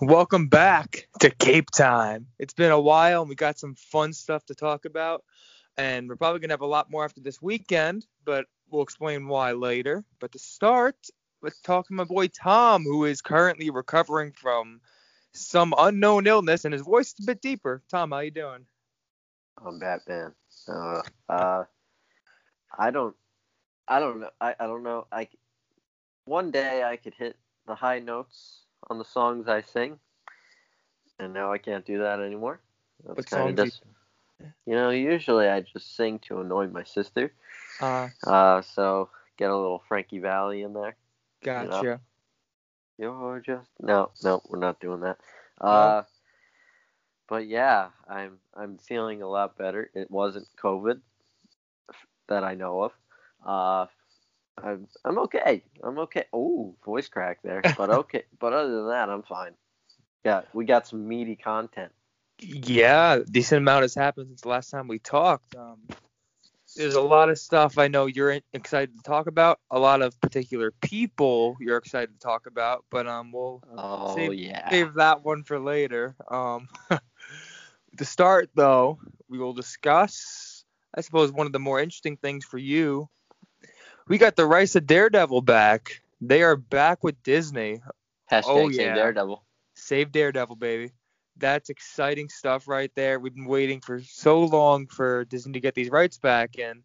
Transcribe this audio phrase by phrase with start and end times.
[0.00, 2.28] Welcome back to Cape Time.
[2.38, 5.24] It's been a while and we got some fun stuff to talk about.
[5.76, 9.28] And we're probably going to have a lot more after this weekend, but we'll explain
[9.28, 10.06] why later.
[10.20, 10.96] But to start,
[11.42, 14.80] let's talk to my boy Tom, who is currently recovering from
[15.34, 17.82] some unknown illness and his voice is a bit deeper.
[17.90, 18.64] Tom, how you doing?
[19.62, 20.32] I'm Batman.
[20.66, 21.64] Uh, uh,
[22.78, 23.14] I don't,
[23.86, 24.30] I don't know.
[24.40, 25.06] I, I don't know.
[25.12, 25.28] I
[26.24, 29.98] one day I could hit the high notes on the songs I sing,
[31.18, 32.60] and now I can't do that anymore.
[33.06, 33.82] That's What kind of just,
[34.66, 37.32] you know, usually I just sing to annoy my sister.
[37.80, 40.96] Uh, Uh, so get a little Frankie Valli in there.
[41.42, 42.00] gotcha.
[42.98, 45.18] You're just no, no, we're not doing that.
[45.60, 46.02] Uh,
[47.28, 49.90] but yeah, I'm I'm feeling a lot better.
[49.94, 51.00] It wasn't COVID
[52.28, 52.92] that I know of.
[53.44, 53.86] Uh,
[54.62, 55.62] I'm I'm okay.
[55.82, 56.24] I'm okay.
[56.32, 58.24] Oh, voice crack there, but okay.
[58.38, 59.52] but other than that, I'm fine.
[60.24, 61.92] Yeah, we got some meaty content.
[62.40, 65.56] Yeah, decent amount has happened since the last time we talked.
[65.56, 65.78] Um,
[66.76, 69.58] there's a lot of stuff I know you're excited to talk about.
[69.70, 74.34] A lot of particular people you're excited to talk about, but um, we'll Oh Save-
[74.34, 74.68] yeah.
[74.70, 76.14] save that one for later.
[76.30, 76.68] Um,
[77.98, 82.58] to start though, we will discuss, I suppose, one of the more interesting things for
[82.58, 83.08] you.
[84.08, 86.00] We got the rights of Daredevil back.
[86.20, 87.82] They are back with Disney.
[88.32, 88.94] Hashtag oh, Save yeah.
[88.94, 89.44] Daredevil.
[89.74, 90.92] Save Daredevil, baby.
[91.36, 93.20] That's exciting stuff right there.
[93.20, 96.58] We've been waiting for so long for Disney to get these rights back.
[96.58, 96.82] And,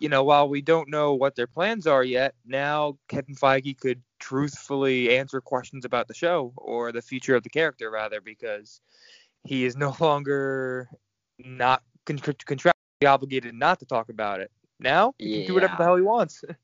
[0.00, 4.02] you know, while we don't know what their plans are yet, now Kevin Feige could
[4.18, 8.80] truthfully answer questions about the show or the future of the character, rather, because
[9.44, 10.88] he is no longer
[11.38, 12.72] not con- contractually
[13.06, 14.50] obligated not to talk about it.
[14.78, 16.44] Now, he can do whatever the hell he wants.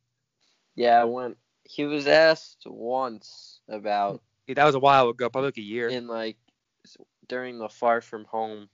[0.75, 5.63] Yeah, when he was asked once about that was a while ago, probably like a
[5.63, 5.89] year.
[5.89, 6.37] in like
[7.29, 8.69] during the Far From Home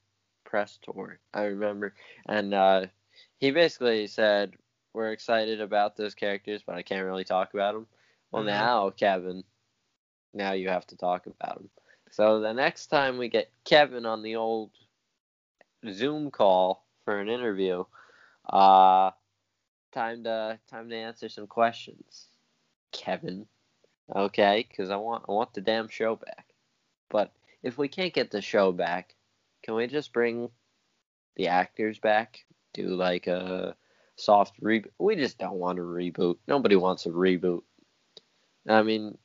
[0.45, 1.95] press tour, I remember,
[2.27, 2.87] and uh,
[3.39, 4.55] he basically said,
[4.93, 7.87] "We're excited about those characters, but I can't really talk about them."
[8.31, 8.47] Well, Mhm.
[8.47, 9.45] now Kevin,
[10.35, 11.71] now you have to talk about them.
[12.11, 14.71] So the next time we get Kevin on the old
[15.91, 17.85] Zoom call for an interview,
[18.49, 19.11] uh,
[19.97, 22.27] time to time to answer some questions,
[22.93, 23.47] Kevin.
[24.15, 26.47] Okay, because I want I want the damn show back.
[27.09, 29.15] But if we can't get the show back,
[29.63, 30.51] can we just bring
[31.37, 32.45] the actors back?
[32.75, 33.75] Do like a
[34.17, 34.91] soft reboot?
[34.99, 36.37] We just don't want a reboot.
[36.47, 37.63] Nobody wants a reboot.
[38.69, 39.17] I mean,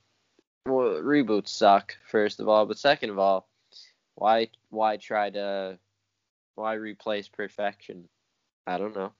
[0.65, 3.47] well, reboots suck first of all, but second of all,
[4.15, 5.77] why why try to
[6.55, 8.07] why replace perfection?
[8.65, 9.11] I don't know.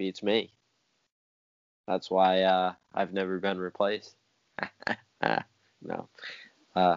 [0.00, 0.50] Beats me.
[1.86, 4.14] That's why uh, I've never been replaced.
[5.22, 6.08] no.
[6.74, 6.96] Uh,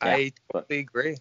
[0.00, 1.16] I but- totally agree.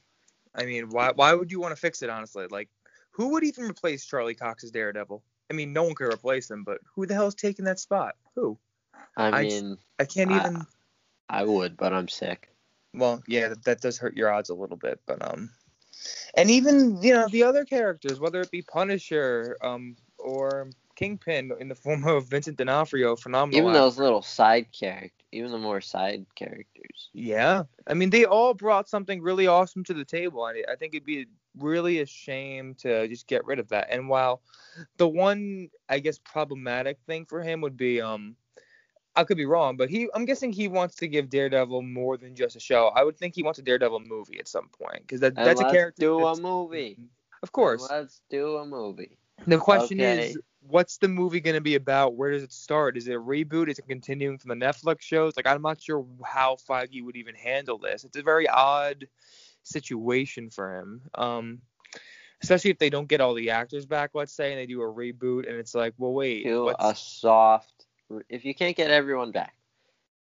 [0.55, 2.45] I mean, why why would you want to fix it honestly?
[2.49, 2.69] Like,
[3.11, 5.21] who would even replace Charlie Cox as Daredevil?
[5.51, 8.15] I mean, no one could replace him, but who the hell's taking that spot?
[8.35, 8.57] Who?
[9.17, 10.65] I I- mean, I can't I- even.
[11.27, 12.47] I would, but I'm sick.
[12.94, 15.49] Well, yeah, that, that does hurt your odds a little bit, but um,
[16.35, 21.67] and even you know the other characters, whether it be Punisher, um, or Kingpin in
[21.67, 23.57] the form of Vincent D'Onofrio, phenomenal.
[23.57, 23.79] Even actor.
[23.79, 27.09] those little side characters, even the more side characters.
[27.13, 30.45] Yeah, I mean they all brought something really awesome to the table.
[30.47, 31.27] and I think it'd be
[31.57, 33.87] really a shame to just get rid of that.
[33.91, 34.41] And while
[34.97, 38.35] the one I guess problematic thing for him would be um
[39.17, 42.35] I could be wrong, but he I'm guessing he wants to give Daredevil more than
[42.35, 42.91] just a show.
[42.95, 45.63] I would think he wants a Daredevil movie at some point because that, that's a
[45.63, 46.01] let's character.
[46.01, 46.97] do a movie.
[47.41, 47.88] Of course.
[47.89, 49.17] Let's do a movie.
[49.45, 50.29] The question Okay.
[50.29, 52.16] is, what's the movie going to be about?
[52.16, 52.97] Where does it start?
[52.97, 53.69] Is it a reboot?
[53.69, 55.35] Is it continuing from the Netflix shows?
[55.38, 58.03] Like, I'm not sure how Feige would even handle this.
[58.03, 59.07] It's a very odd
[59.63, 61.01] situation for him.
[61.13, 61.61] Um,
[62.41, 64.85] especially if they don't get all the actors back, let's say, and they do a
[64.85, 67.76] reboot, and it's like, well, wait, Do a soft.
[68.30, 69.56] If you can't get everyone back,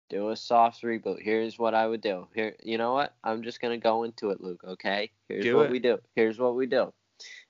[0.10, 1.22] do a soft reboot.
[1.22, 2.28] Here's what I would do.
[2.34, 3.14] Here, you know what?
[3.24, 4.64] I'm just gonna go into it, Luke.
[4.66, 5.12] Okay.
[5.28, 5.72] Here's Do what it.
[5.72, 5.98] we do.
[6.16, 6.94] Here's what we do.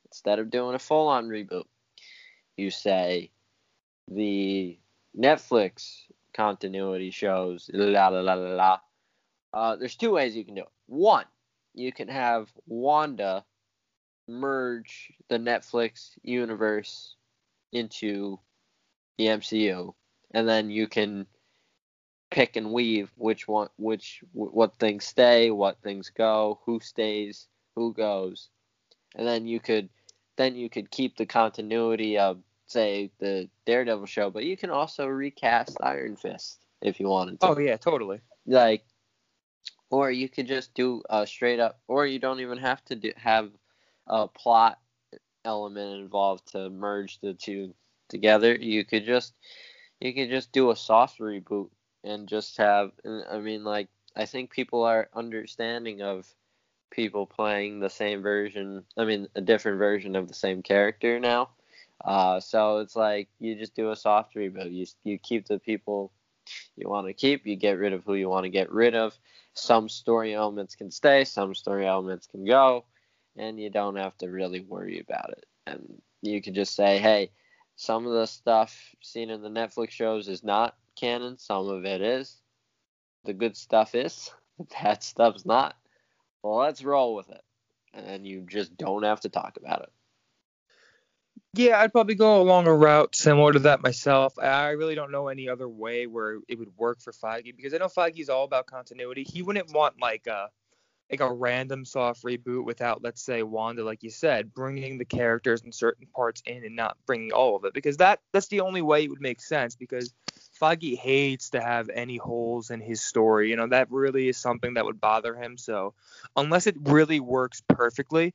[0.06, 1.66] Instead of doing a full-on reboot,
[2.58, 3.32] you say
[4.08, 4.78] the
[5.18, 6.04] Netflix
[6.34, 8.80] continuity shows la la la la la.
[9.54, 10.70] Uh, there's two ways you can do it.
[10.88, 11.26] One,
[11.74, 13.44] you can have Wanda
[14.28, 17.16] merge the Netflix universe
[17.72, 18.40] into
[19.18, 19.94] the MCU,
[20.34, 21.26] and then you can
[22.32, 27.94] pick and weave which one, which what things stay, what things go, who stays, who
[27.94, 28.50] goes,
[29.16, 29.90] and then you could
[30.36, 35.06] then you could keep the continuity of say the Daredevil show, but you can also
[35.06, 37.48] recast Iron Fist if you wanted to.
[37.48, 38.20] Oh yeah, totally.
[38.46, 38.84] like,
[39.90, 43.14] or you could just do a straight up, or you don't even have to do,
[43.16, 43.52] have
[44.08, 44.80] a plot
[45.46, 47.74] element involved to merge the two
[48.10, 48.56] together.
[48.56, 49.34] You could just
[50.04, 51.70] you could just do a soft reboot
[52.04, 52.92] and just have
[53.32, 56.28] I mean like I think people are understanding of
[56.92, 61.50] people playing the same version, I mean a different version of the same character now.
[62.04, 64.74] Uh, so it's like you just do a soft reboot.
[64.74, 66.12] You you keep the people
[66.76, 69.18] you want to keep, you get rid of who you want to get rid of.
[69.54, 72.84] Some story elements can stay, some story elements can go,
[73.38, 75.46] and you don't have to really worry about it.
[75.66, 77.32] And you can just say, hey,
[77.76, 82.02] some of the stuff seen in the Netflix shows is not canon, some of it
[82.02, 82.42] is.
[83.26, 85.76] The good stuff is, the bad stuff's not.
[86.42, 87.42] Well, let's roll with it.
[87.94, 89.92] And you just don't have to talk about it.
[91.56, 94.38] Yeah, I'd probably go along a route similar to that myself.
[94.40, 97.78] I really don't know any other way where it would work for Feige because I
[97.78, 99.24] know Feige's all about continuity.
[99.24, 100.50] He wouldn't want like a
[101.14, 105.62] like a random soft reboot without, let's say, Wanda, like you said, bringing the characters
[105.62, 108.82] and certain parts in and not bringing all of it because that that's the only
[108.82, 110.12] way it would make sense because
[110.60, 113.52] Feige hates to have any holes in his story.
[113.52, 115.56] You know that really is something that would bother him.
[115.56, 115.94] So
[116.36, 118.34] unless it really works perfectly,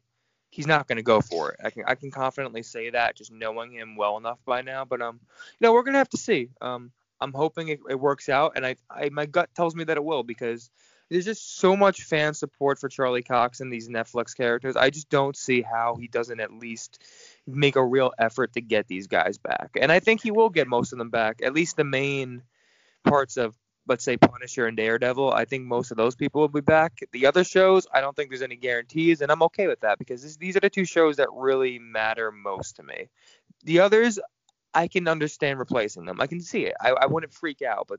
[0.50, 1.60] he's not going to go for it.
[1.64, 4.84] I can I can confidently say that just knowing him well enough by now.
[4.84, 5.18] But um,
[5.58, 6.50] you know, we're gonna have to see.
[6.60, 9.96] Um, I'm hoping it, it works out, and I, I my gut tells me that
[9.96, 10.70] it will because
[11.10, 14.76] there's just so much fan support for Charlie Cox and these Netflix characters.
[14.76, 17.02] I just don't see how he doesn't at least
[17.46, 19.70] make a real effort to get these guys back.
[19.80, 22.42] And I think he will get most of them back, at least the main
[23.04, 23.56] parts of
[23.88, 27.00] let's say Punisher and Daredevil, I think most of those people will be back.
[27.12, 30.22] The other shows, I don't think there's any guarantees, and I'm okay with that because
[30.22, 33.08] this, these are the two shows that really matter most to me.
[33.64, 34.18] The others,
[34.74, 36.20] I can understand replacing them.
[36.20, 36.74] I can see it.
[36.80, 37.98] I, I wouldn't freak out, but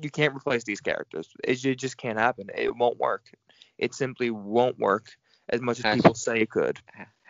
[0.00, 1.28] you can't replace these characters.
[1.44, 2.48] It, it just can't happen.
[2.54, 3.30] It won't work.
[3.78, 5.10] It simply won't work
[5.48, 6.78] as much as people say it could.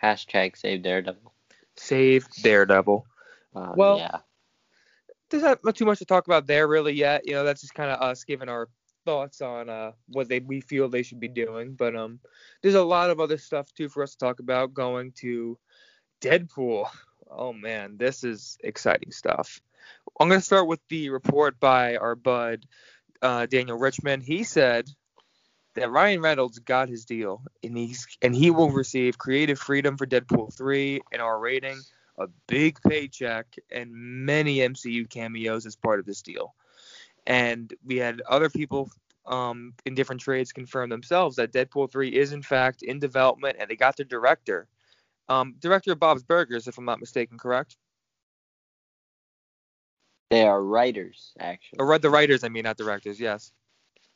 [0.01, 1.33] Hashtag save Daredevil.
[1.75, 3.05] Save Daredevil.
[3.55, 4.19] Uh, well, yeah
[5.33, 7.27] there's not too much to talk about there really yet.
[7.27, 8.69] You know, that's just kind of us giving our
[9.05, 11.73] thoughts on uh, what they we feel they should be doing.
[11.73, 12.19] But um,
[12.61, 14.73] there's a lot of other stuff too for us to talk about.
[14.73, 15.57] Going to
[16.21, 16.87] Deadpool.
[17.29, 19.59] Oh man, this is exciting stuff.
[20.19, 22.65] I'm gonna start with the report by our bud
[23.21, 24.21] uh, Daniel Richtman.
[24.21, 24.87] He said
[25.75, 30.05] that Ryan Reynolds got his deal, and he's and he will receive creative freedom for
[30.05, 31.79] Deadpool 3 and our rating
[32.17, 36.53] a big paycheck and many MCU cameos as part of this deal.
[37.25, 38.91] And we had other people
[39.25, 43.69] um, in different trades confirm themselves that Deadpool 3 is in fact in development, and
[43.69, 44.67] they got their director,
[45.29, 47.77] um, director of Bob's Burgers, if I'm not mistaken, correct?
[50.29, 51.79] They are writers, actually.
[51.79, 53.19] Or the writers, I mean, not directors.
[53.19, 53.51] Yes.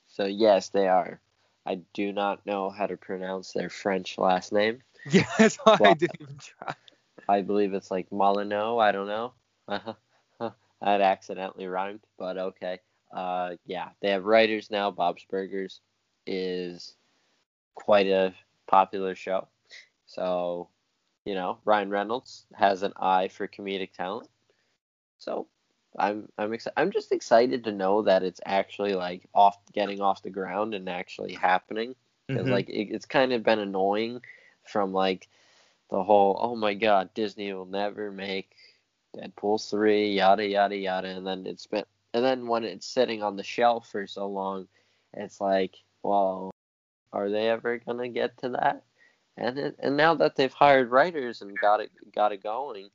[0.08, 1.20] So yes, they are.
[1.66, 4.82] I do not know how to pronounce their French last name.
[5.10, 6.74] Yes, well, I didn't even try.
[7.30, 8.78] I believe it's like Molyneux.
[8.78, 9.34] I don't know.
[10.82, 12.80] that accidentally rhymed, but okay.
[13.16, 14.92] Uh, yeah, they have writers now.
[14.92, 15.80] Bob's Burgers
[16.26, 16.96] is
[17.76, 18.34] quite a
[18.68, 19.48] popular show.
[20.08, 20.70] So,
[21.26, 24.28] you know, Ryan Reynolds has an eye for comedic talent.
[25.20, 25.48] So,
[25.98, 26.80] I'm I'm excited.
[26.80, 30.88] I'm just excited to know that it's actually like off getting off the ground and
[30.88, 31.96] actually happening.
[32.28, 32.52] Because mm-hmm.
[32.52, 34.22] like it, it's kind of been annoying
[34.64, 35.28] from like
[35.90, 38.52] the whole oh my god Disney will never make
[39.16, 43.36] Deadpool three yada yada yada and then it's been and then when it's sitting on
[43.36, 44.68] the shelf for so long
[45.14, 46.52] it's like well
[47.14, 48.84] are they ever gonna get to that
[49.38, 52.90] and it, and now that they've hired writers and got it got it going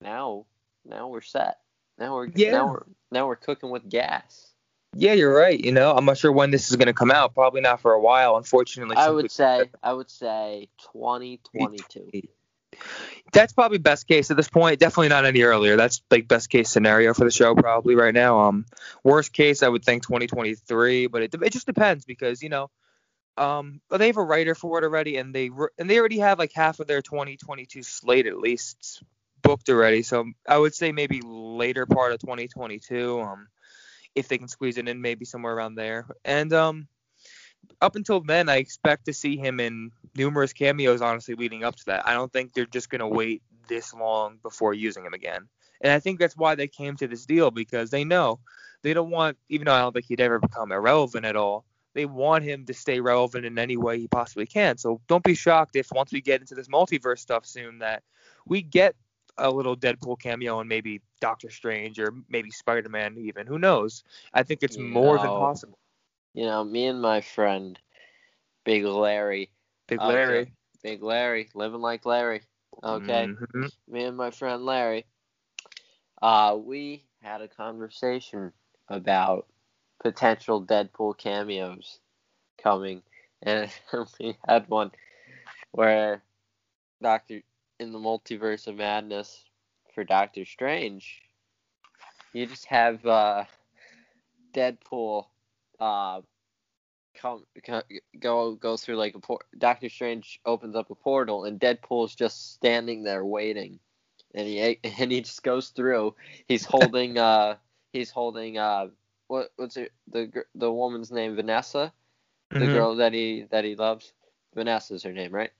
[0.00, 0.44] now
[0.84, 1.58] now we're set
[1.98, 2.52] now we're yeah.
[2.52, 4.52] now we're now we're cooking with gas
[4.94, 5.58] yeah, you're right.
[5.58, 7.34] You know, I'm not sure when this is going to come out.
[7.34, 8.96] Probably not for a while, unfortunately.
[8.96, 12.28] I would say I would say 2022.
[13.32, 14.80] That's probably best case at this point.
[14.80, 15.76] Definitely not any earlier.
[15.76, 18.40] That's like best case scenario for the show probably right now.
[18.40, 18.66] Um,
[19.02, 22.70] worst case I would think 2023, but it it just depends because you know,
[23.38, 26.52] um, they have a writer for it already, and they and they already have like
[26.52, 29.02] half of their 2022 slate at least
[29.42, 30.02] booked already.
[30.02, 33.20] So I would say maybe later part of 2022.
[33.20, 33.48] Um
[34.14, 36.06] if they can squeeze it in, maybe somewhere around there.
[36.24, 36.88] And um,
[37.80, 41.00] up until then, I expect to see him in numerous cameos.
[41.00, 44.74] Honestly, leading up to that, I don't think they're just gonna wait this long before
[44.74, 45.48] using him again.
[45.80, 48.38] And I think that's why they came to this deal because they know
[48.82, 51.64] they don't want, even though I don't think he'd ever become irrelevant at all.
[51.94, 54.78] They want him to stay relevant in any way he possibly can.
[54.78, 58.02] So don't be shocked if once we get into this multiverse stuff soon that
[58.46, 58.94] we get
[59.38, 63.46] a little Deadpool cameo and maybe Doctor Strange or maybe Spider Man even.
[63.46, 64.04] Who knows?
[64.32, 65.78] I think it's You more than possible.
[66.34, 67.78] You know, me and my friend,
[68.64, 69.50] Big Larry,
[69.88, 70.08] Big Okay.
[70.08, 70.52] Larry.
[70.82, 72.42] Big Larry, living like Larry.
[72.82, 73.30] Okay.
[73.30, 73.70] Mhm.
[73.88, 75.06] me and my friend Larry,
[76.22, 78.52] uh, we had a conversation
[78.88, 79.46] about
[80.00, 82.00] potential Deadpool cameos
[82.62, 83.02] coming,
[83.42, 83.70] and
[84.20, 84.90] we had one
[85.72, 86.22] where
[87.02, 87.42] Doctor
[87.82, 89.44] in the Multiverse of Madness
[89.94, 91.22] for Doctor Strange,
[92.32, 93.44] you just have uh,
[94.54, 95.26] Deadpool
[95.80, 96.22] uh,
[97.14, 97.82] come, co-
[98.18, 102.54] go go through like a por- Doctor Strange opens up a portal and Deadpool's just
[102.54, 103.80] standing there waiting,
[104.34, 106.14] and he and he just goes through.
[106.46, 107.56] He's holding uh
[107.92, 108.88] he's holding uh
[109.28, 111.92] what what's it the the woman's name Vanessa
[112.58, 112.68] the Mhm.
[112.68, 114.12] girl that he that he loves
[114.54, 115.52] Vanessa's her name right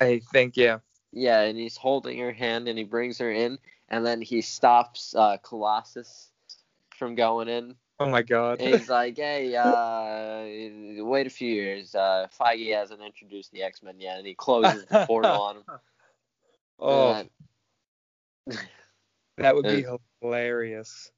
[0.00, 0.80] I think yeah.
[1.12, 5.14] Yeah and he's holding her hand and he brings her in and then he stops
[5.14, 6.30] uh Colossus
[6.96, 8.60] from going in Oh my God.
[8.60, 11.94] and he's like, "Hey, uh, wait a few years.
[11.94, 15.62] Uh, Feige hasn't introduced the X Men yet," and he closes the portal on him.
[16.80, 17.12] oh,
[18.46, 18.58] And
[19.36, 19.86] that would be
[20.20, 21.12] hilarious.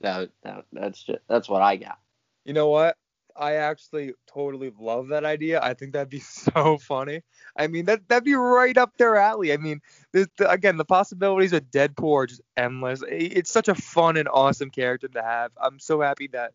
[0.00, 1.98] that, that that's just that's what I got.
[2.44, 2.96] You know what?
[3.38, 5.60] I actually totally love that idea.
[5.62, 7.22] I think that'd be so funny.
[7.56, 9.52] I mean, that that'd be right up their alley.
[9.52, 9.80] I mean,
[10.12, 13.02] the, again, the possibilities of Deadpool are just endless.
[13.08, 15.52] It's such a fun and awesome character to have.
[15.60, 16.52] I'm so happy that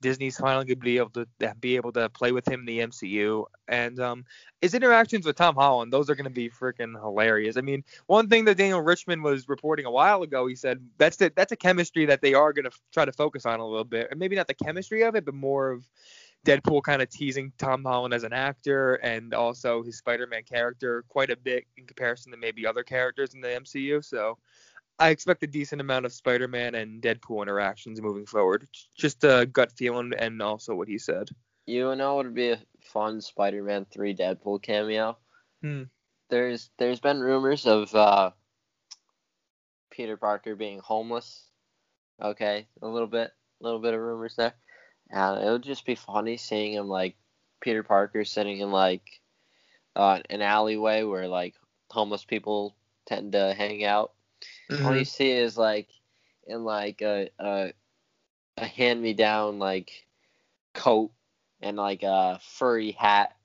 [0.00, 1.26] Disney's finally gonna be able to
[1.60, 3.44] be able to play with him in the MCU.
[3.68, 4.24] And um,
[4.60, 7.56] his interactions with Tom Holland, those are gonna be freaking hilarious.
[7.56, 11.16] I mean, one thing that Daniel Richtman was reporting a while ago, he said that's
[11.16, 13.84] the, that's a chemistry that they are gonna f- try to focus on a little
[13.84, 15.88] bit, and maybe not the chemistry of it, but more of
[16.46, 21.30] Deadpool kind of teasing Tom Holland as an actor and also his Spider-Man character quite
[21.30, 24.02] a bit in comparison to maybe other characters in the MCU.
[24.02, 24.38] So
[25.00, 28.68] I expect a decent amount of Spider-Man and Deadpool interactions moving forward.
[28.98, 31.30] Just a gut feeling and also what he said.
[31.66, 35.16] You know what would be a fun Spider-Man three Deadpool cameo?
[35.62, 35.84] Hmm.
[36.28, 38.32] There's there's been rumors of uh,
[39.90, 41.44] Peter Parker being homeless.
[42.22, 44.52] Okay, a little bit, a little bit of rumors there.
[45.10, 47.16] And it would just be funny seeing him like
[47.62, 49.20] Peter Parker sitting in like
[49.96, 51.54] uh, an alleyway where like
[51.88, 52.76] homeless people
[53.06, 54.12] tend to hang out.
[54.70, 55.02] All you mm-hmm.
[55.02, 55.88] see is like
[56.46, 57.72] in like a a,
[58.56, 60.06] a hand me down like
[60.74, 61.10] coat
[61.60, 63.36] and like a furry hat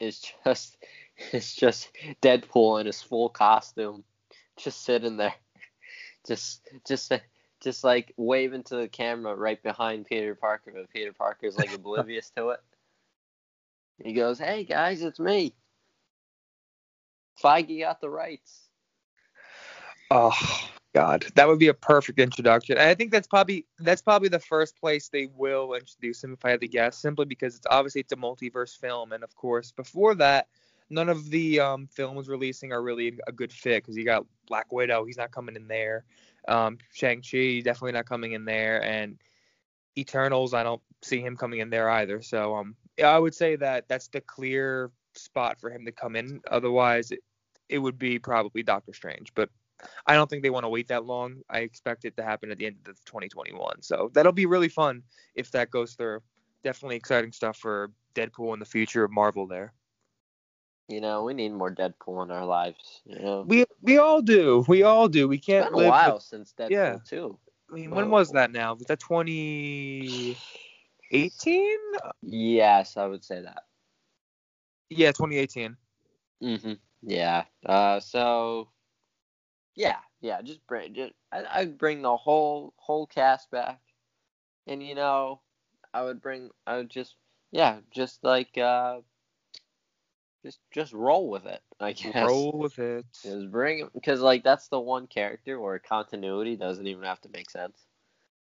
[0.00, 0.76] is just
[1.32, 1.90] it's just
[2.22, 4.04] Deadpool in his full costume,
[4.56, 5.34] just sitting there,
[6.26, 7.12] just just
[7.62, 12.30] just like waving to the camera right behind Peter Parker, but Peter Parker's like oblivious
[12.36, 12.60] to it.
[14.02, 15.54] He goes, "Hey guys, it's me.
[17.42, 18.63] Feige got the rights."
[20.10, 22.78] Oh God, that would be a perfect introduction.
[22.78, 26.50] I think that's probably that's probably the first place they will introduce him if I
[26.50, 30.14] had to guess, simply because it's obviously it's a multiverse film, and of course before
[30.16, 30.46] that,
[30.90, 34.70] none of the um, films releasing are really a good fit because you got Black
[34.70, 36.04] Widow, he's not coming in there.
[36.46, 39.18] Um, Shang Chi definitely not coming in there, and
[39.98, 42.22] Eternals, I don't see him coming in there either.
[42.22, 46.40] So um, I would say that that's the clear spot for him to come in.
[46.50, 47.20] Otherwise, it,
[47.68, 49.48] it would be probably Doctor Strange, but
[50.06, 51.42] I don't think they want to wait that long.
[51.50, 53.82] I expect it to happen at the end of 2021.
[53.82, 55.02] So that'll be really fun
[55.34, 56.22] if that goes through.
[56.62, 59.72] Definitely exciting stuff for Deadpool in the future of Marvel there.
[60.88, 63.00] You know, we need more Deadpool in our lives.
[63.04, 64.64] You know, We we all do.
[64.68, 65.26] We all do.
[65.28, 66.98] We can't been a while with- since Deadpool yeah.
[67.06, 67.38] too.
[67.70, 68.74] I mean, when was that now?
[68.74, 70.36] Was that 2018?
[72.22, 73.64] Yes, I would say that.
[74.90, 75.76] Yeah, 2018.
[76.42, 76.78] Mhm.
[77.02, 77.44] Yeah.
[77.64, 78.00] Uh.
[78.00, 78.68] So.
[79.74, 79.96] Yeah.
[80.20, 80.42] Yeah.
[80.42, 80.94] Just bring.
[80.94, 83.80] Just, I, I'd bring the whole whole cast back,
[84.66, 85.40] and you know,
[85.92, 86.50] I would bring.
[86.66, 87.14] I would just.
[87.50, 87.78] Yeah.
[87.90, 88.56] Just like.
[88.58, 89.00] Uh.
[90.44, 91.62] Just just roll with it.
[91.80, 92.14] I guess.
[92.28, 93.06] Roll with it.
[93.22, 97.30] Just bring him because like that's the one character where continuity doesn't even have to
[97.30, 97.78] make sense.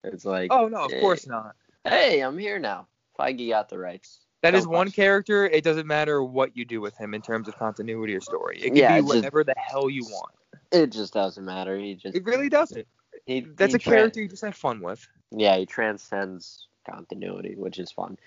[0.04, 1.56] It's like, Oh no, of eh, course not.
[1.86, 2.88] hey, I'm here now.
[3.18, 4.20] Feige got the rights.
[4.42, 5.46] That is one character.
[5.46, 8.58] It doesn't matter what you do with him in terms of continuity or story.
[8.60, 10.36] It can Yeah, be it's just- whatever the hell you want.
[10.72, 11.78] It just doesn't matter.
[11.78, 12.88] He just It really doesn't.
[13.26, 15.08] he That's he a character you just have fun with.
[15.32, 18.18] yeah, he transcends continuity, which is fun.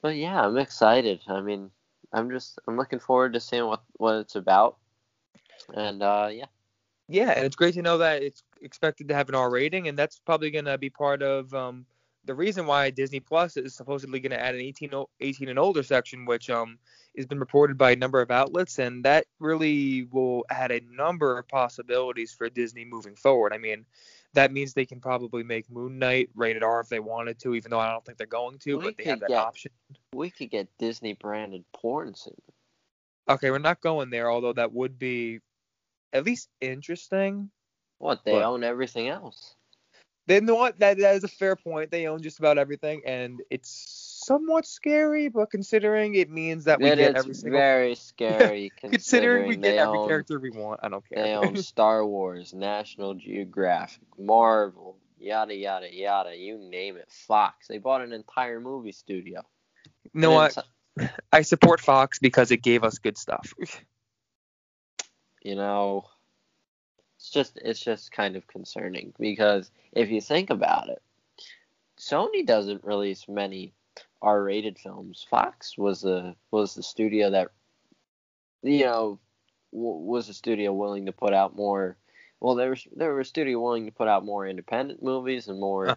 [0.00, 1.20] But yeah, I'm excited.
[1.28, 1.70] I mean,
[2.12, 4.76] I'm just I'm looking forward to seeing what what it's about.
[5.74, 6.46] And uh yeah.
[7.08, 9.98] Yeah, and it's great to know that it's expected to have an R rating, and
[9.98, 11.84] that's probably going to be part of um,
[12.24, 15.82] the reason why Disney Plus is supposedly going to add an 18, 18 and older
[15.82, 16.78] section, which um
[17.16, 21.38] has been reported by a number of outlets, and that really will add a number
[21.38, 23.52] of possibilities for Disney moving forward.
[23.52, 23.84] I mean,
[24.32, 27.70] that means they can probably make Moon Knight rated R if they wanted to, even
[27.70, 29.72] though I don't think they're going to, We but they have that get- option.
[30.14, 32.40] We could get Disney branded porn soon.
[33.28, 35.40] Okay, we're not going there, although that would be
[36.14, 37.50] at least interesting.
[37.98, 38.24] What?
[38.24, 38.42] They What?
[38.44, 39.54] own everything else.
[40.26, 40.78] Then know what?
[40.78, 41.90] That that is a fair point.
[41.90, 46.88] They own just about everything, and it's somewhat scary, but considering it means that we
[46.88, 50.88] That get every single very scary considering we get every own, character we want, I
[50.88, 51.24] don't care.
[51.24, 56.36] They own Star Wars, National Geographic, Marvel, yada yada yada.
[56.36, 57.10] You name it.
[57.10, 57.66] Fox.
[57.66, 59.42] They bought an entire movie studio.
[60.12, 60.56] you know what?
[61.32, 63.54] I support Fox because it gave us good stuff.
[65.42, 66.04] you know
[67.22, 71.00] it's just it's just kind of concerning because if you think about it
[71.98, 73.72] sony doesn't release many
[74.22, 77.48] r-rated films fox was the was the studio that
[78.62, 79.20] you know
[79.72, 81.96] w- was a studio willing to put out more
[82.40, 85.60] well there was there were a studio willing to put out more independent movies and
[85.60, 85.96] more Huh.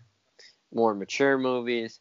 [0.74, 2.00] more mature movies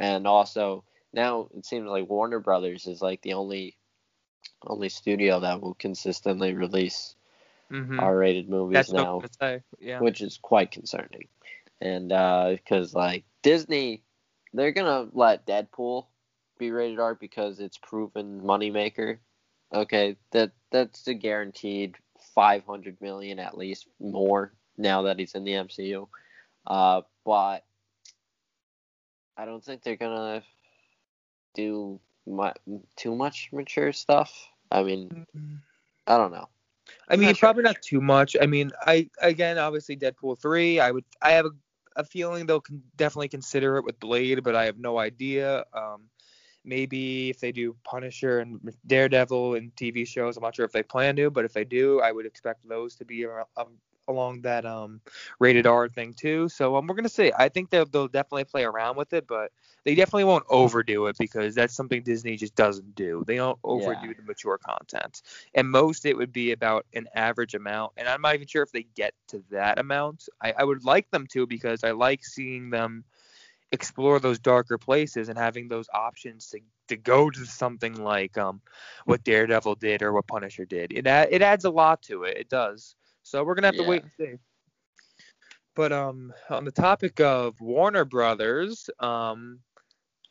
[0.00, 3.76] and also now it seems like warner brothers is like the only
[4.66, 7.14] only studio that will consistently release
[7.70, 9.22] hmm R-rated movies That's now.
[9.78, 10.00] Yeah.
[10.00, 11.28] which is quite concerning.
[11.80, 14.02] And because like Disney,
[14.52, 16.06] they're gonna let Deadpool
[16.58, 19.18] be rated R because it's proven moneymaker.
[19.72, 21.96] Okay, that that's a guaranteed
[22.34, 26.08] 500 million at least more now that he's in the MCU.
[26.66, 27.64] Uh, but
[29.36, 30.42] I don't think they're gonna
[31.54, 34.48] do mu- too much mature stuff.
[34.70, 35.58] I mean, Mhm.
[36.06, 36.48] I don't know.
[37.08, 37.46] I mean, not sure.
[37.46, 38.36] probably not too much.
[38.40, 40.80] I mean, I again, obviously, Deadpool three.
[40.80, 41.50] I would, I have a,
[41.96, 45.64] a feeling they'll con- definitely consider it with Blade, but I have no idea.
[45.72, 46.02] Um,
[46.64, 50.82] maybe if they do Punisher and Daredevil and TV shows, I'm not sure if they
[50.82, 54.42] plan to, but if they do, I would expect those to be ar- um, along
[54.42, 55.00] that um
[55.38, 56.48] rated R thing too.
[56.48, 57.32] So um, we're gonna see.
[57.36, 59.52] I think they'll they'll definitely play around with it, but
[59.84, 63.24] they definitely won't overdo it because that's something Disney just doesn't do.
[63.26, 64.14] They don't overdo Yeah.
[64.14, 65.22] the mature content
[65.54, 68.72] and most it would be about an average amount and i'm not even sure if
[68.72, 72.70] they get to that amount I, I would like them to because i like seeing
[72.70, 73.04] them
[73.72, 78.60] explore those darker places and having those options to, to go to something like um
[79.06, 82.36] what daredevil did or what punisher did it, add, it adds a lot to it
[82.38, 82.96] it does
[83.28, 84.38] so we're gonna have to wait and see
[85.74, 89.60] but um on the topic of warner brothers um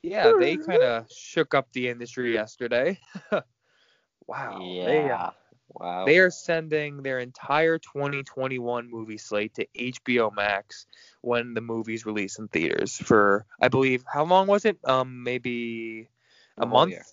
[0.01, 2.97] yeah they kind of shook up the industry yesterday
[4.27, 5.29] wow they, uh, Yeah.
[5.69, 6.05] wow.
[6.05, 10.87] they are sending their entire 2021 movie slate to HBO Max
[11.21, 14.77] when the movies release in theaters for I believe how long was it?
[14.85, 16.09] Um maybe
[16.57, 16.91] a whole month.
[16.91, 17.05] year.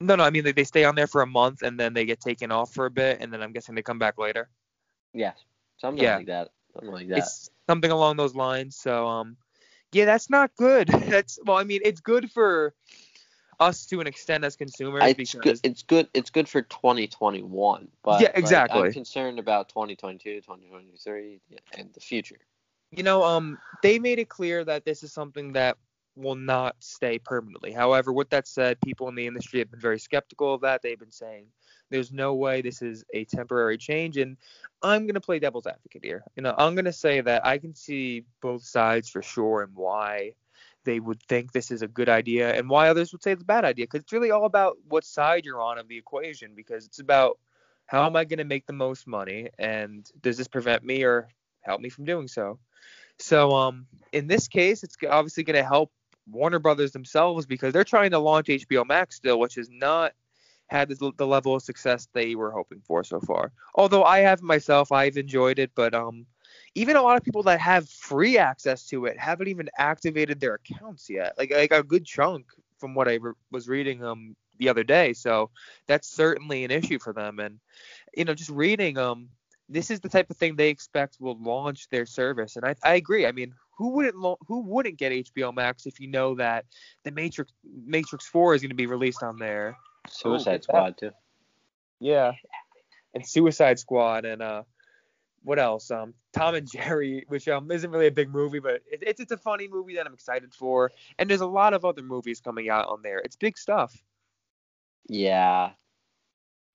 [0.00, 2.04] No, no, I mean they, they stay on there for a month and then they
[2.04, 4.48] get taken off for a bit and then I'm guessing they come back later.
[5.14, 5.38] Yes.
[5.78, 6.16] Something Yeah.
[6.18, 6.50] like that.
[6.74, 7.18] Something like that.
[7.18, 8.76] It's something along those lines.
[8.76, 9.36] So um
[9.92, 10.88] yeah, that's not good.
[11.08, 12.74] That's well, I mean, it's good for
[13.60, 15.70] us to an extent as consumers it's because good.
[15.70, 16.08] It's good.
[16.14, 17.88] It's good for 2021.
[18.02, 18.80] But Yeah, like, exactly.
[18.80, 21.40] I'm concerned about 2022, 2023,
[21.78, 22.40] and the future.
[22.90, 25.76] you know, um, they made it clear that this is something that
[26.16, 27.72] will not stay permanently.
[27.72, 30.82] However, with that said, people in the industry have been very skeptical of that.
[30.82, 31.46] They've been saying
[31.90, 34.36] there's no way this is a temporary change, and
[34.82, 36.24] I'm gonna play devil's advocate here.
[36.36, 40.32] You know, I'm gonna say that I can see both sides for sure and why
[40.84, 43.46] they would think this is a good idea and why others would say it's a
[43.46, 46.86] bad idea because it's really all about what side you're on of the equation because
[46.86, 47.38] it's about
[47.86, 51.28] how am I going to make the most money and does this prevent me or
[51.62, 52.58] help me from doing so
[53.18, 55.90] so um in this case it's obviously going to help
[56.30, 60.12] Warner Brothers themselves because they're trying to launch HBO Max still which is not
[60.68, 64.92] had the, level of success they were hoping for so far although I have myself
[64.92, 66.26] I've enjoyed it but um
[66.74, 70.54] even a lot of people that have free access to it haven't even activated their
[70.54, 71.34] accounts yet.
[71.38, 72.46] Like like a good chunk
[72.78, 75.12] from what I re- was reading um the other day.
[75.12, 75.50] So
[75.86, 77.38] that's certainly an issue for them.
[77.38, 77.58] And
[78.16, 79.28] you know, just reading um
[79.68, 82.56] this is the type of thing they expect will launch their service.
[82.56, 83.26] And I I agree.
[83.26, 86.64] I mean, who wouldn't who wouldn't get HBO Max if you know that
[87.04, 89.76] the Matrix Matrix 4 is going to be released on there?
[90.08, 90.64] Suicide that.
[90.64, 91.10] Squad too.
[92.00, 92.32] Yeah.
[93.14, 94.62] And Suicide Squad and uh
[95.42, 95.90] what else?
[95.90, 99.32] Um Tom and Jerry, which um isn't really a big movie, but it, it's it's
[99.32, 100.90] a funny movie that I'm excited for.
[101.18, 103.18] And there's a lot of other movies coming out on there.
[103.18, 103.94] It's big stuff.
[105.06, 105.70] Yeah.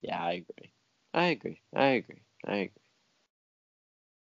[0.01, 0.71] Yeah, I agree.
[1.13, 1.61] I agree.
[1.75, 2.21] I agree.
[2.45, 2.71] I agree.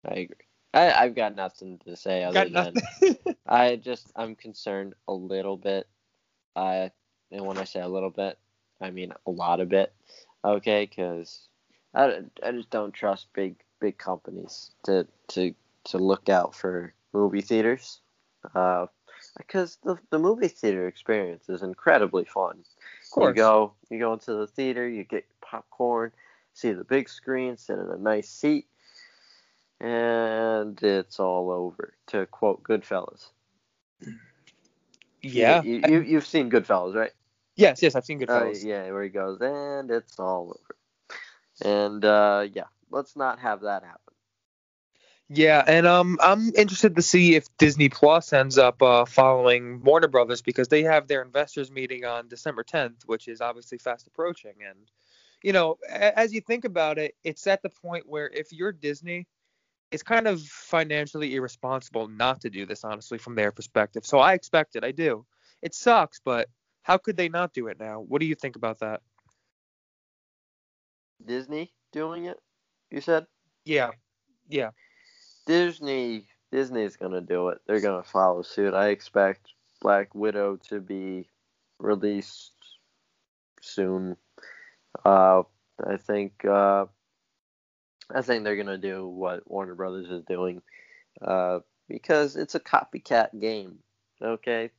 [0.05, 0.47] I agree.
[0.73, 2.75] I, I've got nothing to say other than.
[3.47, 5.87] I just I'm concerned a little bit.
[6.55, 6.91] I
[7.31, 8.37] and when I say a little bit,
[8.81, 9.93] I mean a lot of it.
[10.45, 11.47] Okay, because
[11.93, 15.53] I, I just don't trust big big companies to to
[15.85, 17.99] to look out for movie theaters.
[18.55, 18.87] Uh,
[19.37, 22.59] because the the movie theater experience is incredibly fun.
[22.59, 23.29] of course.
[23.29, 26.11] You go you go into the theater, you get popcorn,
[26.53, 28.67] see the big screen, sit in a nice seat,
[29.79, 31.93] and it's all over.
[32.07, 33.27] To quote Goodfellas.
[35.21, 35.61] yeah.
[35.63, 37.11] You, you, have seen Goodfellas, right?
[37.55, 38.65] Yes, yes, I've seen Uh, Goodfellas.
[38.65, 40.75] yeah, where he goes, and it's all over.
[41.63, 43.99] And uh, yeah, let's not have that happen.
[45.29, 50.07] Yeah, and um, I'm interested to see if Disney Plus ends up uh, following Warner
[50.09, 54.53] Brothers because they have their investors meeting on December 10th, which is obviously fast approaching.
[54.67, 54.77] And
[55.41, 58.71] you know, a- as you think about it, it's at the point where if you're
[58.71, 59.27] Disney,
[59.91, 64.05] it's kind of financially irresponsible not to do this, honestly, from their perspective.
[64.05, 64.83] So I expect it.
[64.83, 65.25] I do.
[65.61, 66.49] It sucks, but
[66.83, 68.01] how could they not do it now?
[68.01, 69.01] What do you think about that?
[71.25, 72.39] Disney doing it?
[72.91, 73.25] You said
[73.65, 73.91] Yeah,
[74.47, 74.71] yeah.
[75.45, 76.27] Disney.
[76.51, 77.59] Disney's gonna do it.
[77.65, 78.73] They're gonna follow suit.
[78.73, 81.27] I expect Black Widow to be
[81.79, 82.53] released
[83.61, 84.17] soon.
[85.03, 85.43] Uh,
[85.83, 86.45] I think.
[86.45, 86.85] Uh,
[88.13, 90.61] I think they're gonna do what Warner Brothers is doing,
[91.21, 93.79] uh, because it's a copycat game.
[94.21, 94.69] Okay,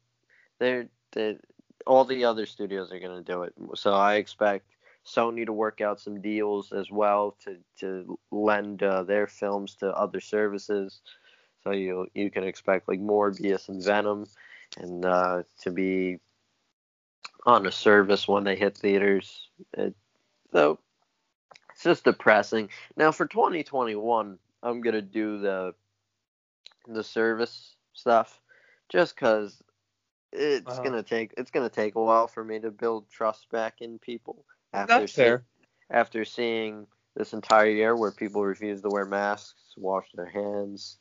[0.59, 1.39] they're, they
[1.87, 3.55] all the other studios are gonna do it.
[3.75, 4.67] So I expect
[5.07, 9.89] Sony to work out some deals as well to to lend uh, their films to
[9.89, 11.01] other services.
[11.63, 14.27] So you you can expect like Morbius and Venom,
[14.79, 16.19] and uh, to be
[17.47, 19.49] on a service when they hit theaters.
[19.75, 19.95] It,
[20.53, 20.79] so
[21.73, 22.71] it's just depressing.
[22.97, 25.75] Now for 2021, I'm gonna do the
[26.87, 28.41] the service stuff,
[28.89, 29.63] just cause
[30.35, 30.83] it's Uh-huh.
[30.83, 34.45] gonna take it's gonna take a while for me to build trust back in people
[34.73, 35.45] after That's see- fair.
[35.91, 40.99] after seeing this entire year where people refuse to wear masks, wash their hands,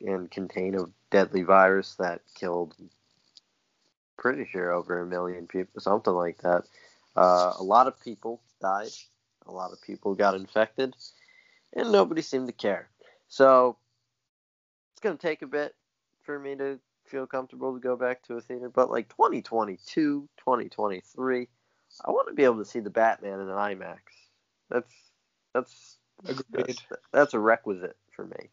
[0.00, 2.76] and contain a deadly virus that killed
[4.16, 6.64] pretty sure over a million people, something like that.
[7.16, 8.90] Uh, a lot of people died.
[9.46, 10.94] A lot of people got infected,
[11.72, 12.88] and nobody seemed to care.
[13.28, 13.76] So
[14.92, 15.74] it's gonna take a bit
[16.22, 18.68] for me to feel comfortable to go back to a theater.
[18.68, 21.48] But like 2022, 2023,
[22.04, 23.98] I want to be able to see the Batman in an IMAX.
[24.70, 24.92] That's
[25.52, 26.66] that's Agreed.
[26.66, 28.50] that's, that's a requisite for me.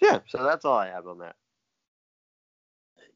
[0.00, 1.36] Yeah, so that's all I have on that.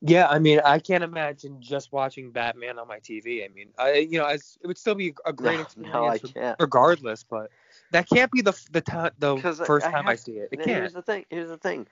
[0.05, 3.45] Yeah, I mean, I can't imagine just watching Batman on my TV.
[3.45, 6.09] I mean, I you know, as, it would still be a great No, experience no,
[6.09, 6.57] I can't.
[6.61, 7.51] regardless, but
[7.93, 10.49] that can't be the the time the 'Cause I- first I time I see it.
[10.51, 10.71] It can't.
[10.71, 11.25] Here's the thing.
[11.31, 11.87] Here's the thing.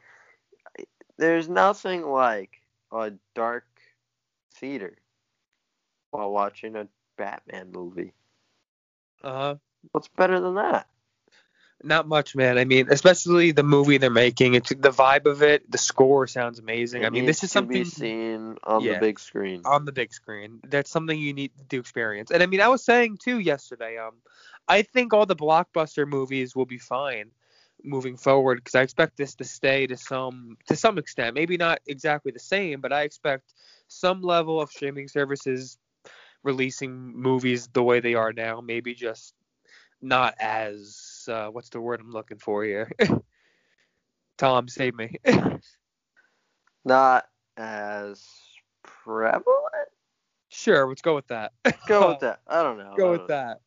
[1.20, 3.66] There's nothing like a dark
[4.54, 4.96] theater
[6.12, 8.14] while watching a Batman movie.
[9.22, 9.56] Uh,
[9.92, 10.88] What's better than that?
[11.82, 12.56] not much, man.
[12.56, 14.54] I mean, especially the movie they're making.
[14.54, 15.70] It's the vibe of it.
[15.70, 17.02] The score sounds amazing.
[17.02, 18.94] It I mean, this is to be something seen on Yeah.
[18.94, 19.60] the big screen.
[19.66, 20.60] on the big screen.
[20.64, 22.30] That's something you need to experience.
[22.30, 23.98] And I mean, I was saying too yesterday.
[23.98, 24.14] Um,
[24.68, 27.30] I think all the blockbuster movies will be fine
[27.84, 31.34] moving forward because I expect this to stay to some to some extent.
[31.34, 33.54] Maybe not exactly the same, but I expect
[33.88, 35.78] some level of streaming services
[36.42, 38.60] releasing movies the way they are now.
[38.60, 39.34] Maybe just
[40.02, 42.90] not as uh, what's the word I'm looking for here?
[44.38, 45.16] Tom, save me.
[46.84, 47.26] Not
[47.58, 48.26] as
[48.82, 49.88] prevalent.
[50.48, 51.52] sure, let's go with that.
[51.86, 52.40] Go with that.
[52.46, 52.94] I don't know.
[52.96, 53.60] Go with that.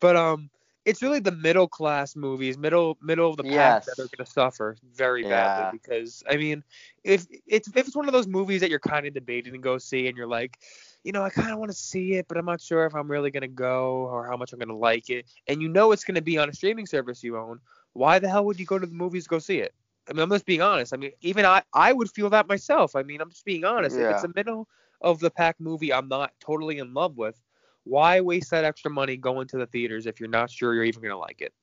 [0.00, 0.50] But um,
[0.86, 3.98] it's really the middle class movies, middle middle of the pack Yes.
[3.98, 5.64] that are gonna suffer very Yeah.
[5.64, 6.64] badly because I mean,
[7.04, 9.78] if it's if it's one of those movies that you're kind of debating to go
[9.78, 10.58] see and you're like,
[11.04, 13.10] you know, I kind of want to see it, but I'm not sure if I'm
[13.10, 16.22] really gonna go or how much I'm gonna like it, and you know it's gonna
[16.22, 17.60] be on a streaming service you own.
[17.92, 19.74] Why the hell would you go to the movies to go see it?
[20.08, 20.94] I mean, I'm just being honest.
[20.94, 22.96] I mean, even I I would feel that myself.
[22.96, 23.98] I mean, I'm just being honest.
[23.98, 24.68] If it's a middle
[25.02, 27.40] of the pack movie I'm not totally in love with,
[27.86, 31.02] why waste that extra money going to the theaters if you're not sure you're even
[31.02, 31.54] gonna like it?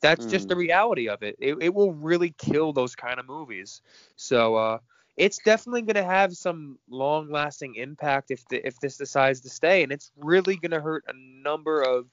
[0.00, 0.48] That's just Mm.
[0.48, 1.36] the reality of it.
[1.40, 1.56] it.
[1.60, 3.82] It will really kill those kind of movies.
[4.16, 4.78] So uh,
[5.16, 9.92] it's definitely gonna have some long-lasting impact if the, if this decides to stay, and
[9.92, 12.06] it's really gonna hurt a number of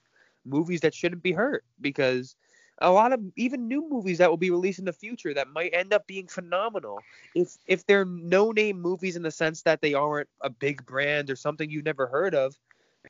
[0.44, 2.36] movies that shouldn't be hurt because
[2.80, 5.72] a lot of even new movies that will be released in the future that might
[5.74, 7.04] end up being phenomenal
[7.34, 11.30] if if they're no name movies in the sense that they aren't a big brand
[11.30, 12.58] or something you've never heard of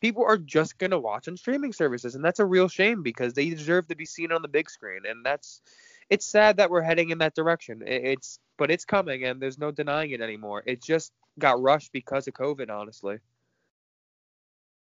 [0.01, 3.35] people are just going to watch on streaming services and that's a real shame because
[3.35, 5.63] they deserve to be seen on the big screen and that's
[6.11, 7.83] it's sad that we're heading in that direction.
[7.87, 10.63] It, it's but it's coming, and there's no denying it anymore.
[10.67, 13.19] It just got rushed because of COVID, honestly.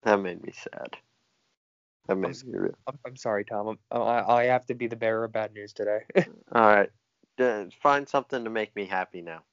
[0.04, 0.96] That made me sad.
[2.08, 2.78] That made I'm, me real.
[2.88, 3.68] I'm, I'm sorry, Tom.
[3.68, 6.00] I'm, I, I have to be the bearer of bad news today.
[6.54, 6.90] All right.
[7.84, 9.44] Find something to make me happy now.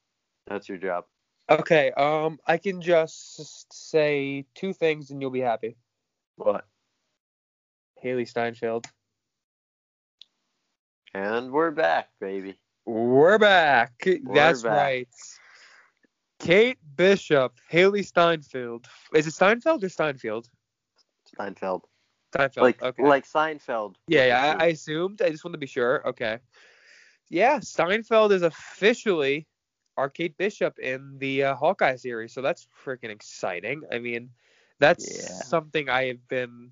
[0.47, 1.05] That's your job.
[1.47, 5.77] Okay, um, I can just say two things, and you'll be happy.
[6.37, 6.65] What?
[8.03, 8.85] Hailee Steinfeld.
[11.13, 12.57] And we're back, baby.
[12.85, 13.93] We're back.
[14.33, 14.71] That's back.
[14.71, 15.07] right.
[16.39, 18.87] Kate Bishop, Hailee Steinfeld.
[19.13, 20.45] Is it Steinfeld or Steinfield?
[21.31, 21.81] Steinfeld.
[22.35, 22.63] Steinfeld.
[22.63, 23.03] Like okay.
[23.03, 23.95] like Seinfeld.
[24.07, 24.55] yeah, yeah.
[24.59, 25.21] I, I assumed.
[25.21, 26.07] I just wanted to be sure.
[26.07, 26.39] Okay.
[27.29, 29.47] Yeah, Steinfeld is officially
[29.97, 33.81] Kate Bishop in the uh, Hawkeye series, so that's freaking exciting.
[33.91, 34.29] I mean,
[34.79, 35.43] that's Yeah.
[35.47, 36.71] something I have been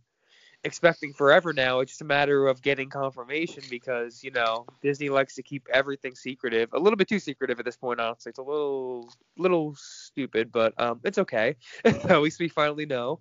[0.64, 1.80] expecting forever now.
[1.80, 6.16] It's just a matter of getting confirmation because you know Disney likes to keep everything
[6.16, 8.00] secretive, a little bit too secretive at this point.
[8.00, 11.56] Honestly, it's a little little stupid, but um, it's okay.
[11.86, 13.20] at least we finally know.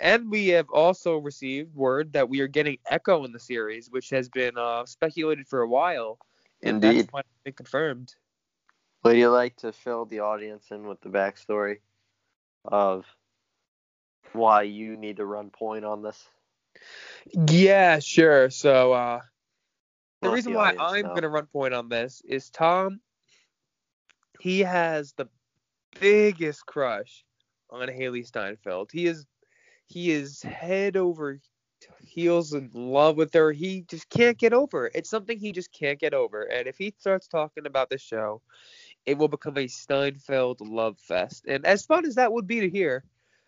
[0.00, 4.10] And we have also received word that we are getting Echo in the series, which
[4.10, 6.18] has been uh, speculated for a while.
[6.62, 7.02] And Indeed.
[7.02, 8.14] that's finally been confirmed.
[9.02, 11.78] Would you like to fill the audience in with the backstory
[12.64, 13.06] of
[14.32, 16.22] why you need to run point on this?
[17.48, 18.50] Yeah, sure.
[18.50, 19.20] So uh,
[20.20, 21.08] the Let reason the why audience I'm know.
[21.10, 23.00] going to run point on this is Tom.
[24.38, 25.28] He has the
[25.98, 27.24] biggest crush
[27.70, 28.90] on Hailee Steinfeld.
[28.92, 29.26] He is
[29.86, 31.40] he is head over
[32.00, 33.52] heels in love with her.
[33.52, 34.92] He just can't get over it.
[34.94, 36.42] It's something he just can't get over.
[36.42, 38.40] And if he starts talking about the show,
[39.10, 41.44] it will become a Steinfeld love fest.
[41.48, 43.02] And as fun as that would be to hear,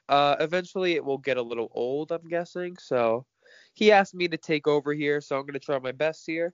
[0.08, 2.76] uh, eventually it will get a little old, I'm guessing.
[2.78, 3.26] So
[3.72, 6.52] he asked me to take over here, so I'm going to try my best here.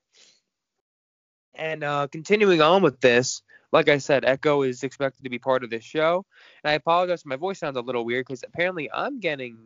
[1.55, 3.41] And uh, continuing on with this,
[3.73, 6.27] like I said, Echo is expected to be part of this show.
[6.63, 9.57] And I apologize, my voice sounds a little weird because apparently I'm getting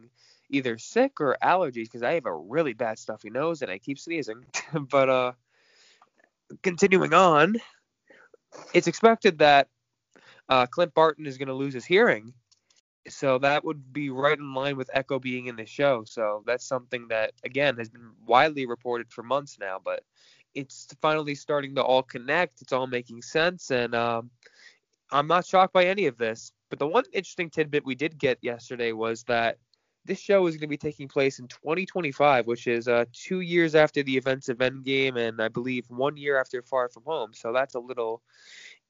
[0.50, 3.98] either sick or allergies because I have a really bad stuffy nose and I keep
[3.98, 4.44] sneezing.
[4.88, 5.32] but uh,
[6.62, 7.56] continuing on,
[8.74, 9.68] it's expected that
[10.48, 12.32] uh, Clint Barton is going to lose his hearing.
[13.08, 16.04] So that would be right in line with Echo being in the show.
[16.04, 20.04] So that's something that, again, has been widely reported for months now, but
[20.54, 22.62] it's finally starting to all connect.
[22.62, 23.70] It's all making sense.
[23.70, 24.30] And um,
[25.10, 26.52] I'm not shocked by any of this.
[26.70, 29.58] But the one interesting tidbit we did get yesterday was that
[30.04, 33.74] this show is going to be taking place in 2025, which is uh, two years
[33.74, 37.32] after the events of Endgame and I believe one year after Far From Home.
[37.32, 38.22] So that's a little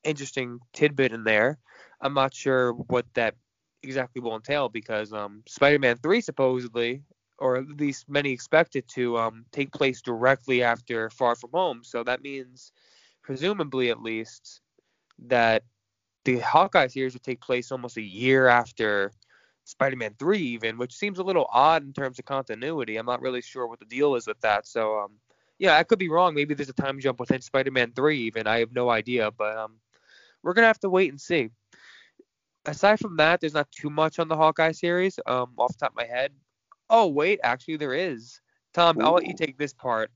[0.05, 1.59] interesting tidbit in there.
[2.01, 3.35] I'm not sure what that
[3.83, 7.03] exactly will entail because um, Spider-Man 3 supposedly,
[7.39, 11.81] or at least many expect it to um, take place directly after Far From Home.
[11.85, 12.73] So that means,
[13.23, 14.61] presumably at least,
[15.27, 15.63] that
[16.25, 19.13] the Hawkeye series would take place almost a year after
[19.73, 22.97] Spider-Man 3 even, which seems a little odd in terms of continuity.
[22.97, 24.67] I'm not really sure what the deal is with that.
[24.67, 25.13] So um
[25.59, 26.35] yeah, I could be wrong.
[26.35, 28.47] Maybe there's a time jump within Spider-Man 3 even.
[28.47, 29.79] I have no idea, but um
[30.43, 31.51] we're going to have to wait and see.
[32.65, 35.93] Aside from that, there's not too much on the Hawkeye series um off the top
[35.93, 36.33] of my head.
[36.91, 38.41] Oh, wait, actually there is.
[38.75, 40.11] Tom, I'll let you take this part.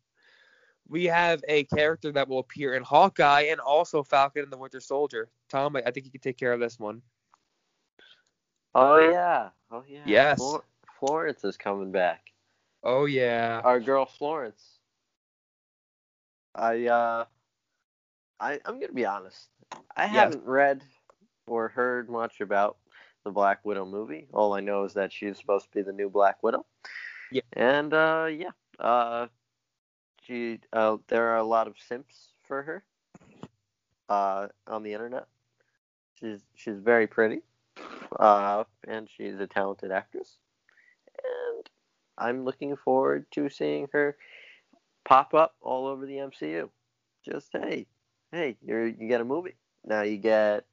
[0.88, 4.80] We have a character that will appear in Hawkeye and also Falcon and the Winter
[4.80, 5.28] Soldier.
[5.48, 7.02] Tom, I, I think you can take care of this one.
[8.76, 9.50] Oh yeah.
[9.70, 10.02] Oh yeah.
[10.04, 10.38] Yes.
[10.38, 10.64] Flor-
[10.98, 12.32] Florence is coming back.
[12.82, 13.62] Oh yeah.
[13.64, 14.78] Our girl Florence.
[16.54, 17.24] I uh
[18.40, 19.48] I I'm gonna be honest.
[19.96, 20.34] I Yes.
[20.34, 20.82] haven't read
[21.46, 22.78] or heard much about
[23.24, 24.28] the Black Widow movie.
[24.32, 26.66] All I know is that she's supposed to be the new Black Widow.
[27.30, 27.42] Yeah.
[27.52, 28.52] And uh yeah.
[28.78, 29.28] Uh
[30.22, 32.84] she uh there are a lot of simps for her
[34.08, 35.26] uh on the internet.
[36.20, 37.42] She's she's very pretty.
[38.18, 40.36] Uh and she's a talented actress.
[41.22, 41.68] And
[42.18, 44.16] I'm looking forward to seeing her
[45.04, 46.68] pop up all over the MCU.
[47.24, 47.86] Just hey,
[48.32, 49.54] hey, you you get a movie.
[49.84, 50.64] Now you get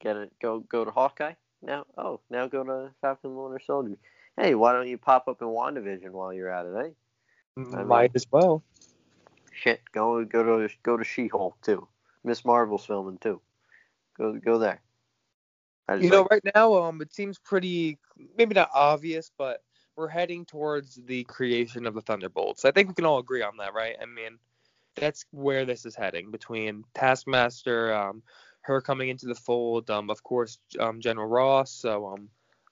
[0.00, 1.34] get a go go to Hawkeye.
[1.62, 3.96] Now oh now go to Falcon Winter Soldier.
[4.36, 6.90] Hey, why don't you pop up in WandaVision while you're at it, eh?
[7.56, 8.62] I mean- Might as well.
[9.52, 11.88] Shit, go go to go to She-Hulk too.
[12.22, 13.40] Miss Marvel's filming too.
[14.16, 14.80] Go go there.
[15.96, 17.98] You know, like- right now, um, it seems pretty,
[18.36, 19.62] maybe not obvious, but
[19.96, 22.64] we're heading towards the creation of the Thunderbolts.
[22.64, 23.96] I think we can all agree on that, right?
[24.00, 24.38] I mean,
[24.94, 28.22] that's where this is heading between Taskmaster, um,
[28.62, 31.72] her coming into the fold, um, of course, um, General Ross.
[31.72, 32.28] So, um,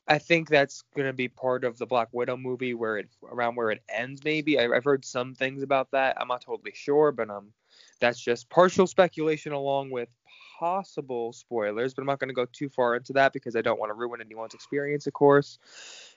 [0.09, 3.71] I think that's gonna be part of the Black Widow movie, where it around where
[3.71, 4.59] it ends, maybe.
[4.59, 6.21] I, I've heard some things about that.
[6.21, 7.53] I'm not totally sure, but um,
[8.01, 10.09] that's just partial speculation along with
[10.59, 13.79] possible spoilers, but I'm not going to go too far into that because I don't
[13.79, 15.59] want to ruin anyone's experience, of course.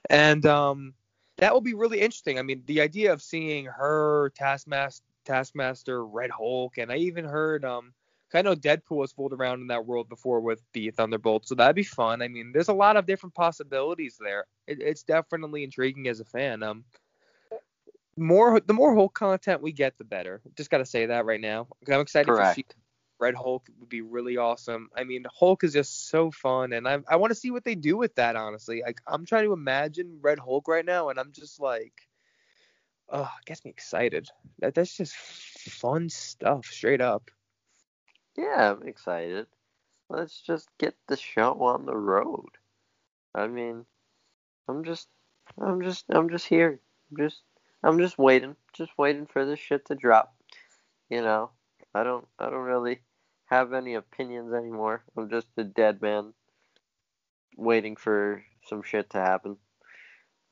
[0.09, 0.93] And um,
[1.37, 2.39] that will be really interesting.
[2.39, 7.65] I mean, the idea of seeing her Taskmaster, Taskmaster, Red Hulk, and I even heard
[7.65, 7.93] um,
[8.33, 11.75] I know Deadpool has fooled around in that world before with the Thunderbolt, so that'd
[11.75, 12.21] be fun.
[12.21, 14.45] I mean, there's a lot of different possibilities there.
[14.67, 16.61] It, it's definitely intriguing as a fan.
[16.61, 16.83] Um,
[18.17, 20.41] more the more Hulk content we get, the better.
[20.55, 21.67] Just gotta say that right now.
[21.87, 22.55] I'm excited Correct.
[22.55, 22.65] to see
[23.19, 24.89] Red Hulk would be really awesome.
[24.95, 27.75] I mean, Hulk is just so fun, and I I want to see what they
[27.75, 28.35] do with that.
[28.35, 32.07] Honestly, like I'm trying to imagine Red Hulk right now, and I'm just like,
[33.09, 34.29] oh, it gets me excited.
[34.59, 37.29] That that's just fun stuff, straight up.
[38.37, 39.47] Yeah, I'm excited.
[40.09, 42.49] Let's just get the show on the road.
[43.35, 43.85] I mean,
[44.67, 45.07] I'm just,
[45.61, 46.79] I'm just, I'm just here.
[47.11, 47.41] I'm just,
[47.83, 50.33] I'm just waiting, just waiting for this shit to drop.
[51.09, 51.51] You know,
[51.93, 53.01] I don't, I don't really
[53.49, 55.03] have any opinions anymore.
[55.17, 56.33] I'm just a dead man
[57.57, 59.57] waiting for some shit to happen.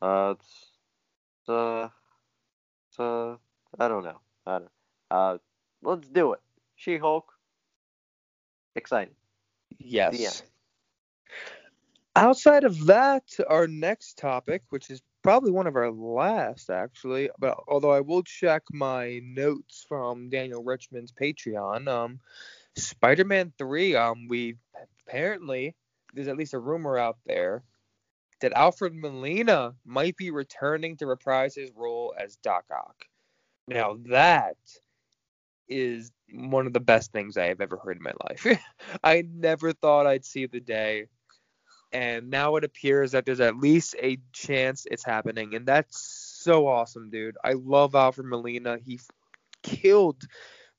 [0.01, 0.71] Uh, it's,
[1.41, 1.89] it's uh,
[2.89, 3.35] it's uh,
[3.79, 4.19] I don't know.
[4.45, 4.71] I don't.
[5.09, 5.37] Uh,
[5.83, 6.41] let's do it.
[6.75, 7.31] She-Hulk.
[8.75, 9.15] Exciting.
[9.79, 10.43] Yes.
[12.15, 17.57] Outside of that, our next topic, which is probably one of our last actually, but
[17.67, 22.19] although I will check my notes from Daniel Richtman's Patreon, um,
[22.77, 24.55] Spider-Man 3, um, we
[25.07, 25.75] apparently
[26.13, 27.63] there's at least a rumor out there
[28.41, 33.05] that Alfred Molina might be returning to reprise his role as Doc Ock.
[33.67, 34.57] Now that
[35.67, 38.59] is one of the best things I have ever heard in my life.
[39.03, 41.07] I never thought I'd see the day.
[41.91, 45.55] And now it appears that there's at least a chance it's happening.
[45.55, 47.37] And that's so awesome, dude.
[47.43, 48.77] I love Alfred Molina.
[48.77, 48.99] He
[49.63, 50.21] killed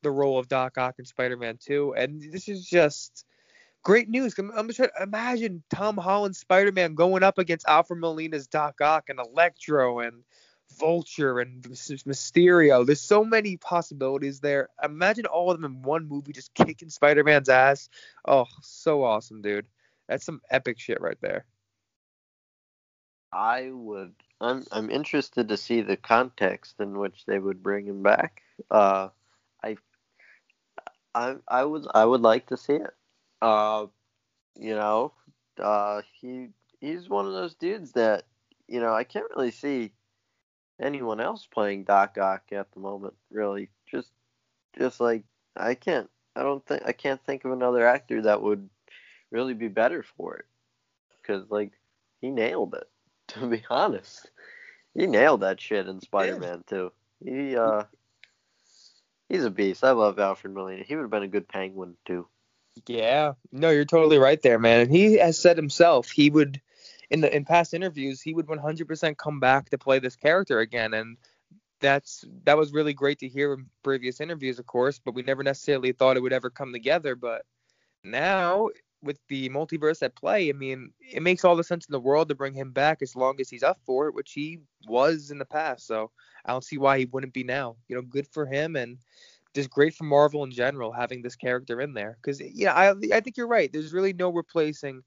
[0.02, 1.94] the role of Doc Ock in Spider Man 2.
[1.94, 3.24] And this is just
[3.82, 4.38] great news.
[4.38, 9.08] I'm, I'm just imagine Tom Holland's Spider Man going up against Alfred Molina's Doc Ock
[9.08, 10.24] and Electro and
[10.78, 12.84] Vulture and Mysterio.
[12.84, 14.68] There's so many possibilities there.
[14.82, 17.88] Imagine all of them in one movie just kicking Spider Man's ass.
[18.26, 19.66] Oh, so awesome, dude.
[20.08, 21.44] That's some epic shit right there.
[23.32, 24.14] I would.
[24.40, 24.64] I'm.
[24.72, 28.42] I'm interested to see the context in which they would bring him back.
[28.70, 29.08] Uh,
[29.62, 29.76] I.
[31.18, 31.36] I.
[31.48, 31.86] I would.
[31.94, 32.94] I would like to see it.
[33.42, 33.86] Uh,
[34.58, 35.12] you know,
[35.60, 36.48] uh, he.
[36.80, 38.22] He's one of those dudes that,
[38.68, 39.92] you know, I can't really see
[40.80, 43.14] anyone else playing Doc Ock at the moment.
[43.32, 44.12] Really, just,
[44.78, 45.24] just like
[45.56, 46.08] I can't.
[46.36, 48.68] I don't think I can't think of another actor that would
[49.32, 50.44] really be better for it.
[51.20, 51.72] Because like
[52.20, 52.88] he nailed it.
[53.28, 54.30] To be honest,
[54.94, 56.92] he nailed that shit in Spider-Man too.
[57.22, 57.82] He uh,
[59.28, 59.84] he's a beast.
[59.84, 60.84] I love Alfred Molina.
[60.84, 62.26] He would have been a good Penguin too.
[62.86, 64.80] Yeah, no, you're totally right there, man.
[64.80, 66.60] And he has said himself he would,
[67.10, 70.94] in the in past interviews, he would 100% come back to play this character again,
[70.94, 71.16] and
[71.80, 75.00] that's that was really great to hear in previous interviews, of course.
[75.04, 77.14] But we never necessarily thought it would ever come together.
[77.16, 77.42] But
[78.04, 78.68] now
[79.02, 82.28] with the multiverse at play, I mean, it makes all the sense in the world
[82.28, 85.38] to bring him back as long as he's up for it, which he was in
[85.38, 85.86] the past.
[85.86, 86.10] So
[86.44, 87.76] I don't see why he wouldn't be now.
[87.88, 88.98] You know, good for him and
[89.54, 92.18] just great for Marvel in general having this character in there.
[92.20, 93.72] Because yeah, I I think you're right.
[93.72, 95.02] There's really no replacing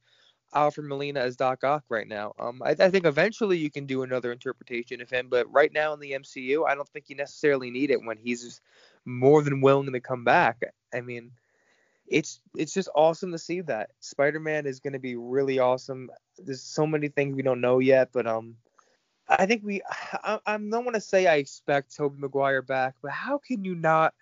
[0.53, 2.33] Alfred Molina as Doc Ock right now.
[2.39, 5.93] Um, I, I think eventually you can do another interpretation of him, but right now
[5.93, 8.59] in the MCU, I don't think you necessarily need it when he's
[9.05, 10.61] more than willing to come back.
[10.93, 11.31] I mean
[12.11, 16.09] it's it's just awesome to see that Spider-Man is going to be really awesome.
[16.37, 18.55] There's so many things we don't know yet, but um,
[19.29, 23.11] I think we I, I don't want to say I expect Tobey Maguire back, but
[23.11, 24.13] how can you not?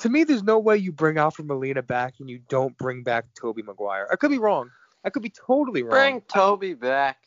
[0.00, 3.24] To me, there's no way you bring Alfred Molina back and you don't bring back
[3.38, 4.06] Tobey Maguire.
[4.12, 4.70] I could be wrong.
[5.04, 5.90] I could be totally wrong.
[5.90, 7.18] Bring Tobey back.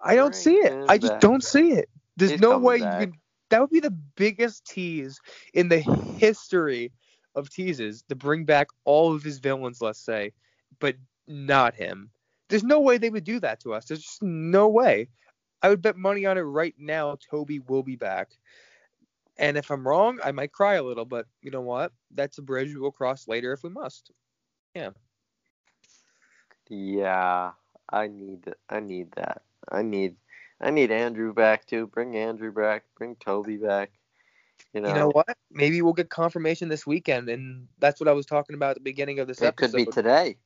[0.00, 0.84] I don't bring see it.
[0.88, 1.20] I just back.
[1.20, 1.88] don't see it.
[2.16, 3.00] There's He's no way back.
[3.00, 3.16] you could.
[3.48, 5.18] That would be the biggest tease
[5.52, 6.92] in the history
[7.34, 10.32] of teases to bring back all of his villains, let's say,
[10.80, 12.10] but not him.
[12.48, 13.86] There's no way they would do that to us.
[13.86, 15.08] There's just no way.
[15.62, 17.16] I would bet money on it right now.
[17.30, 18.38] Tobey will be back.
[19.38, 21.92] And if I'm wrong, I might cry a little, but you know what?
[22.12, 24.10] That's a bridge we'll cross later if we must.
[24.74, 24.90] Yeah,
[26.70, 27.52] Yeah,
[27.90, 29.42] I need I need that.
[29.70, 30.16] I need
[30.60, 31.86] I need Andrew back too.
[31.86, 32.84] Bring Andrew back.
[32.96, 33.99] Bring Tobey back.
[34.72, 35.36] You know, You know what?
[35.50, 38.82] Maybe we'll get confirmation this weekend, and that's what I was talking about at the
[38.82, 39.72] beginning of this it episode.
[39.72, 40.36] could be today.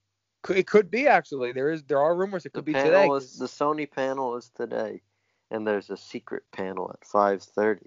[0.48, 1.52] It could be actually.
[1.52, 3.06] There is there are rumors it The could be today.
[3.08, 5.02] is the Sony panel is today,
[5.50, 7.86] and there's a secret panel at five thirty.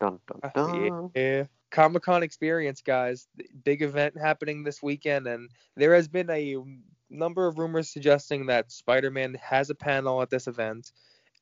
[0.00, 1.10] Dun dun Uh, dun.
[1.14, 1.44] yeah.
[1.70, 3.26] Comic Con experience, guys.
[3.64, 6.56] Big event happening this weekend, and there has been a
[7.10, 10.92] number of rumors suggesting that Spider-Man has a panel at this event,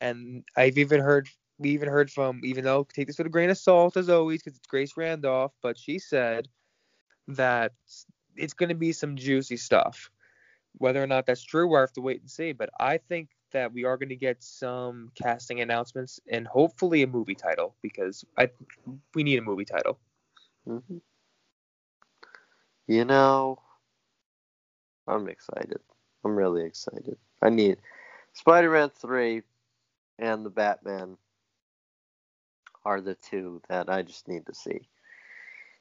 [0.01, 1.29] and I've even heard
[1.59, 4.43] we even heard from even though take this with a grain of salt as always
[4.43, 6.49] because it's Grace Randolph, but she said
[7.29, 7.73] that
[8.37, 10.11] it's going to be some juicy stuff.
[10.79, 12.53] Whether or not that's true, we'll have to wait and see.
[12.53, 17.07] But I think that we are going to get some casting announcements and hopefully a
[17.07, 18.51] movie title because I
[19.15, 19.99] we need a movie title.
[20.69, 20.97] Mm-hmm.
[22.89, 23.59] You know,
[25.07, 25.81] I'm excited.
[26.25, 27.17] I'm really excited.
[27.41, 27.79] I need
[28.33, 29.43] Spider-Man 3
[30.19, 31.17] and the Batman
[32.85, 34.89] are the two that I just need to see.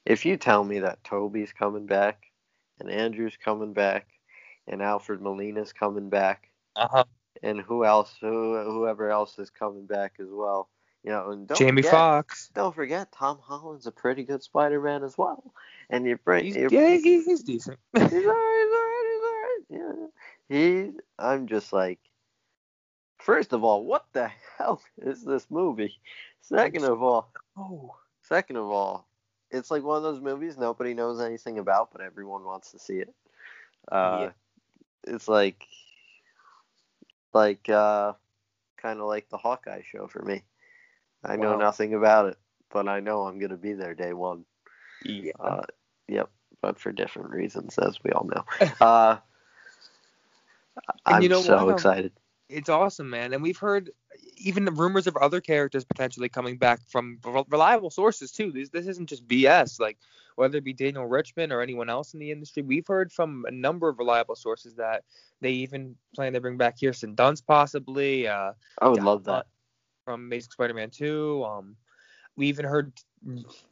[0.06, 2.32] If you tell me that Tobey's coming back
[2.80, 4.08] and Andrew's coming back
[4.68, 7.06] and Alfred Molina's coming back, uh-huh.
[7.42, 10.70] and who else, who, whoever else is coming back as well,
[11.04, 12.50] you know, and don't Jamie forget, Foxx.
[12.54, 15.54] Don't forget, Tom Holland's a pretty good Spider-Man as well,
[15.90, 17.78] and you bring, He's, yeah, he, he's decent.
[17.94, 19.06] he's alright, he's alright,
[19.70, 20.10] he's alright.
[20.50, 20.92] Yeah, he.
[21.20, 22.00] I'm just like,
[23.20, 26.00] first of all, what the hell is this movie?
[26.44, 29.08] Second of all, oh, second of all,
[29.52, 33.00] it's like one of those movies nobody knows anything about, but everyone wants to see
[33.00, 33.14] it.
[33.92, 34.30] Uh,
[35.06, 35.66] It's like,
[37.34, 38.14] like, uh,
[38.78, 40.44] kind of like the Hawkeye show for me.
[41.24, 41.58] I know Wow.
[41.58, 42.38] nothing about it,
[42.72, 44.46] but I know I'm gonna be there day one.
[45.06, 45.34] yeah.
[45.40, 45.64] Uh,
[46.08, 46.30] yep,
[46.62, 48.46] but for different reasons, as we all know.
[48.82, 49.18] Uh,
[51.06, 52.12] I'm you know so um, excited.
[52.50, 53.34] it's awesome, man.
[53.34, 53.92] And we've heard
[54.44, 57.20] even rumors of other characters potentially coming back from
[57.50, 58.52] reliable sources too.
[58.52, 59.80] This this isn't just BS.
[59.80, 59.98] Like
[60.36, 63.52] whether it be Daniel Richtman or anyone else in the industry, we've heard from a
[63.52, 65.04] number of reliable sources that
[65.42, 68.28] they even plan to bring back Kirsten Dunst possibly.
[68.28, 69.46] Uh, I would Doc love that.
[70.06, 71.46] From Amazing Spider-Man 2.
[71.46, 71.76] Um,
[72.36, 72.92] we even heard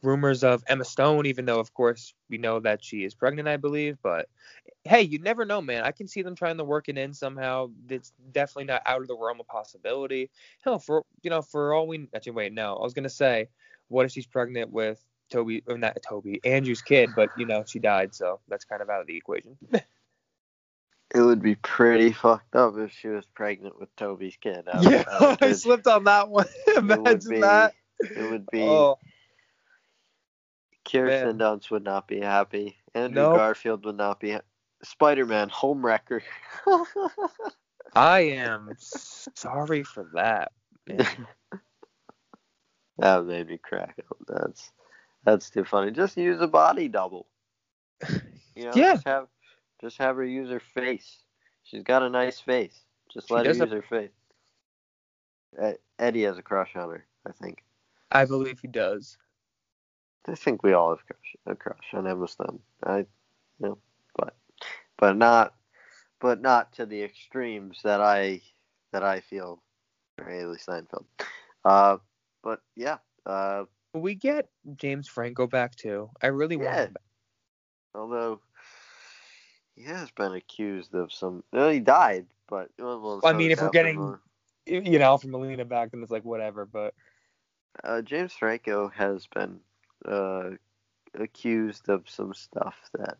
[0.02, 3.56] rumors of Emma Stone, even though of course we know that she is pregnant, I
[3.56, 3.98] believe.
[4.02, 4.28] But
[4.84, 5.84] hey, you never know, man.
[5.84, 7.70] I can see them trying to work it in somehow.
[7.88, 10.30] It's definitely not out of the realm of possibility.
[10.62, 13.48] Hell, for you know, for all we actually wait, no, I was gonna say,
[13.88, 17.78] what if she's pregnant with Tobey or not Tobey, Andrew's kid, but you know she
[17.78, 19.56] died, so that's kind of out of the equation.
[21.14, 24.66] It would be pretty fucked up if she was pregnant with Tobey's kid.
[24.66, 26.46] I yeah, I I slipped on that one.
[26.66, 27.74] it Imagine be, that.
[28.00, 28.62] It would be.
[28.62, 28.98] Oh,
[30.90, 31.38] Kirsten.
[31.38, 32.76] Dunst would not be happy.
[32.94, 33.36] Andrew Nope.
[33.36, 34.32] Garfield would not be.
[34.32, 34.40] Ha-
[34.82, 36.22] Spider-Man, homewrecker.
[37.94, 40.52] I am sorry for that.
[42.98, 44.16] that made me crack up.
[44.26, 44.72] That's
[45.24, 45.90] that's too funny.
[45.92, 47.26] Just use a body double.
[48.54, 48.92] You know, Yeah.
[48.92, 49.28] Just have
[49.80, 51.22] just have her use her face.
[51.62, 52.78] She's got a nice face.
[53.10, 54.10] Just She let her use her face.
[55.98, 57.06] Eddie has a crush on her.
[57.26, 57.64] I think.
[58.10, 59.16] I believe he does.
[60.28, 62.60] I think we all have crush, a crush on Emma Stone.
[62.84, 63.06] I, you
[63.60, 63.78] know,
[64.16, 64.34] but
[64.96, 65.54] but not
[66.20, 68.40] but not to the extremes that I
[68.92, 69.60] that I feel
[70.16, 71.06] for Hailee Steinfeld.
[71.64, 71.96] Uh,
[72.42, 73.64] but yeah, uh,
[73.94, 76.10] we get James Franco back too?
[76.22, 77.02] I really want him back.
[77.94, 78.40] although
[79.74, 81.42] he has been accused of some.
[81.52, 84.18] No, he died, but well, well, I mean, if we're getting- Molina.
[84.64, 86.64] You know, from Molina back, then it's like whatever.
[86.64, 86.94] But
[87.82, 89.58] uh, James Franco has been
[90.06, 90.50] uh,
[91.14, 93.16] accused of some stuff that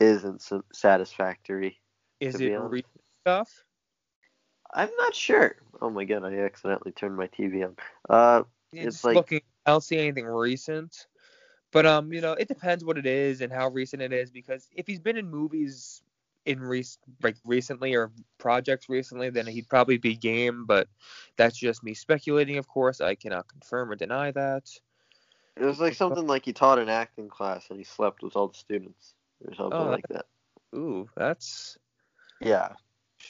[0.00, 1.78] isn't so satisfactory.
[2.20, 3.64] is it recent stuff?
[4.72, 5.56] I'm not sure.
[5.80, 7.76] Oh my god, I accidentally turned my TV on.
[8.08, 8.42] Uh,
[8.72, 9.40] It's It's like- looking.
[9.66, 11.06] I don't see anything recent.
[11.72, 14.68] But um, you know, it depends what it is and how recent it is because
[14.74, 16.02] if he's been in movies
[16.46, 16.86] in rec-
[17.22, 20.64] like recently or projects recently, then he'd probably be game.
[20.64, 20.88] But
[21.36, 22.56] that's just me speculating.
[22.56, 24.64] Of course, I cannot confirm or deny that.
[25.58, 28.48] It was like something like he taught an acting class and he slept with all
[28.48, 30.26] the students or something Oh, like that.
[30.74, 31.78] Ooh, that's.
[32.40, 32.72] Yeah,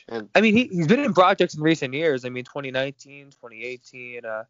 [0.09, 2.25] and I mean, he he's been in projects in recent years.
[2.25, 4.25] I mean, 2019, 2018.
[4.25, 4.45] Uh,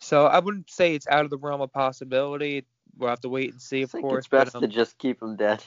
[0.00, 2.64] so I wouldn't say it's out of the realm of possibility.
[2.96, 4.18] We'll have to wait and see, I of think course.
[4.18, 5.64] it's best but, to um, just keep him dead.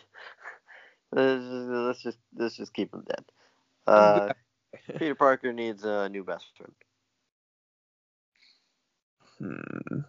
[1.11, 3.23] let's, just, let's just let's just keep him dead.
[3.87, 4.31] Uh.
[4.97, 6.73] Peter Parker needs a new best friend.
[9.39, 9.99] Hmm.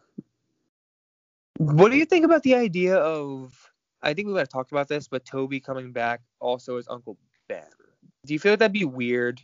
[1.62, 3.70] What do you think about the idea of?
[4.02, 7.16] I think we might have talked about this, but Tobey coming back also as Uncle
[7.48, 7.62] Ben.
[8.26, 9.40] Do you feel like that'd be weird?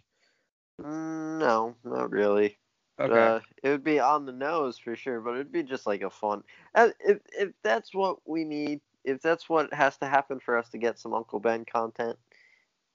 [0.79, 2.59] No, not really.
[3.01, 3.19] Okay.
[3.19, 6.11] Uh, it would be on the nose for sure, but it'd be just like a
[6.11, 6.43] fun.
[6.75, 10.69] uh, If if that's what we need, if that's what has to happen for us
[10.71, 12.19] to get some Uncle Ben content,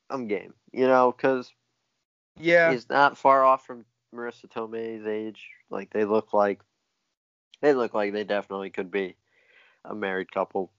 [0.10, 0.54] I'm game.
[0.74, 1.54] You know, because
[2.38, 2.72] yeah.
[2.72, 5.48] he's not far off from Marisa Tomei's age.
[5.70, 6.60] Like they look like,
[7.64, 9.16] they look like they definitely could be.
[9.86, 10.70] a married couple.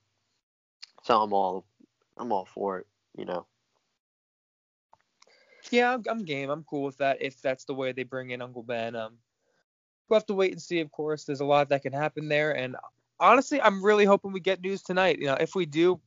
[1.02, 1.66] So I'm all
[2.16, 3.46] I'm all for it, you know.
[5.70, 6.50] Yeah, I'm, game.
[6.50, 8.94] I'm cool with that if that's the way they bring in Uncle Ben.
[8.94, 9.14] Um,
[10.08, 10.80] we'll have to wait and see.
[10.80, 12.76] Of course, there's a lot that can happen there, and
[13.18, 15.18] honestly, I'm really hoping we get news tonight.
[15.18, 16.00] You know, if we do,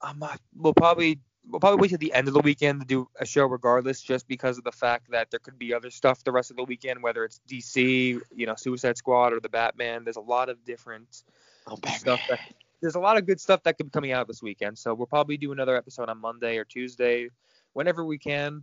[0.00, 3.08] I'm not, we'll probably we'll probably wait till the end of the weekend to do
[3.20, 6.32] a show regardless, just because of the fact that there could be other stuff the
[6.32, 10.04] rest of the weekend, whether it's DC, you know, Suicide Squad or the Batman.
[10.04, 11.24] There's a lot of different
[11.66, 12.40] Oh, stuff that
[12.80, 14.78] there's a lot of good stuff that could be coming out this weekend.
[14.78, 17.30] So we'll probably do another episode on Monday or Tuesday,
[17.72, 18.62] whenever we can,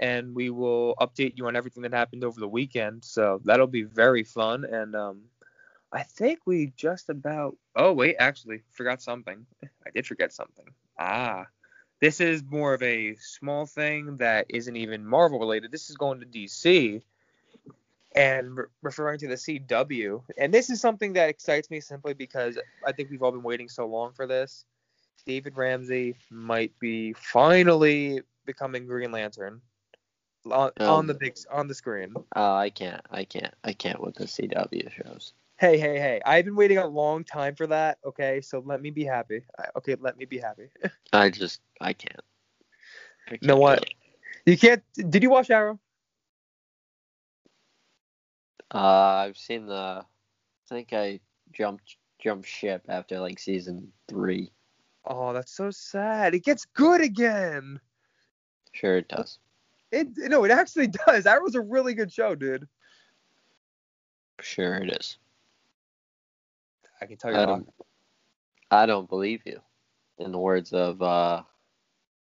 [0.00, 3.04] and we will update you on everything that happened over the weekend.
[3.04, 4.64] So that'll be very fun.
[4.64, 5.22] And um,
[5.92, 7.56] I think we just about.
[7.76, 9.46] Oh wait, actually forgot something.
[9.62, 10.66] I did forget something.
[10.98, 11.46] Ah.
[12.00, 15.70] This is more of a small thing that isn't even Marvel related.
[15.70, 17.02] This is going to DC
[18.16, 20.22] and re- referring to the CW.
[20.38, 23.68] And this is something that excites me simply because I think we've all been waiting
[23.68, 24.64] so long for this.
[25.26, 29.60] David Ramsey might be finally becoming Green Lantern
[30.50, 30.94] on, Oh.
[30.94, 32.14] on the um, big on the screen.
[32.34, 33.02] Oh, I can't.
[33.10, 33.54] I can't.
[33.62, 35.34] I can't with the CW shows.
[35.60, 36.22] Hey, hey, hey!
[36.24, 37.98] I've been waiting a long time for that.
[38.02, 39.42] Okay, so let me be happy.
[39.76, 40.70] Okay, let me be happy.
[41.12, 42.24] I just I can't.
[43.28, 43.84] I You know what?
[44.46, 44.82] You can't.
[44.94, 45.78] Did you watch Arrow?
[48.74, 49.74] Uh, I've seen the.
[50.02, 50.04] I
[50.66, 51.20] think I
[51.52, 54.50] jumped jumped ship after like season three.
[55.04, 56.34] Oh, that's so sad.
[56.34, 57.78] It gets good again.
[58.72, 59.38] Sure, it does.
[59.92, 61.26] It no, it actually does.
[61.26, 62.66] Arrow's a really good show, dude.
[64.40, 65.18] Sure, it is.
[67.00, 67.38] I can tell you.
[67.38, 67.68] I don't.
[68.70, 69.60] I don't believe you.
[70.18, 71.42] In the words of uh,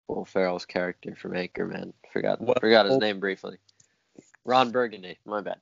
[0.08, 2.60] Will Ferrell's character from Anchorman, forgot What?
[2.60, 3.58] forgot his name briefly.
[4.44, 5.18] Ron Burgundy.
[5.26, 5.58] My bad.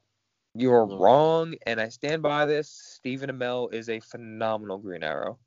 [0.56, 2.70] You're wrong, and I stand by this.
[2.70, 5.40] Stephen Amell is a phenomenal Green Arrow.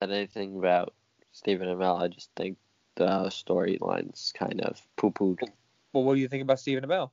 [0.00, 0.94] Said anything about
[1.32, 2.00] Stephen Amell?
[2.00, 2.56] I just think
[2.96, 5.38] the storyline's kind of poo pooed.
[5.92, 7.10] Well, what do you think about Stephen Amell?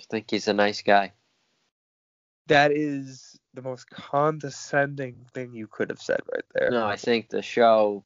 [0.00, 1.12] I think he's a nice guy.
[2.48, 6.70] That is the most condescending thing you could have said right there.
[6.70, 8.02] No, I think the show's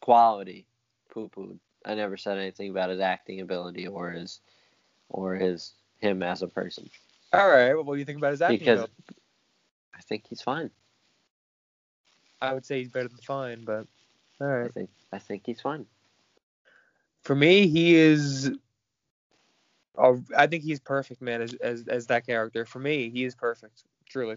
[0.00, 0.66] quality
[1.10, 1.58] poo pooed.
[1.84, 4.40] I never said anything about his acting ability or his
[5.08, 6.88] or his him as a person.
[7.32, 7.74] All right.
[7.74, 8.58] Well, what do you think about his acting?
[8.58, 9.14] Because though?
[9.94, 10.70] I think he's fine.
[12.40, 13.86] I would say he's better than fine, but
[14.40, 15.86] all I think I think he's fine.
[17.22, 18.52] For me, he is.
[19.98, 22.64] Oh, I think he's perfect, man, as, as as that character.
[22.64, 24.36] For me, he is perfect, truly.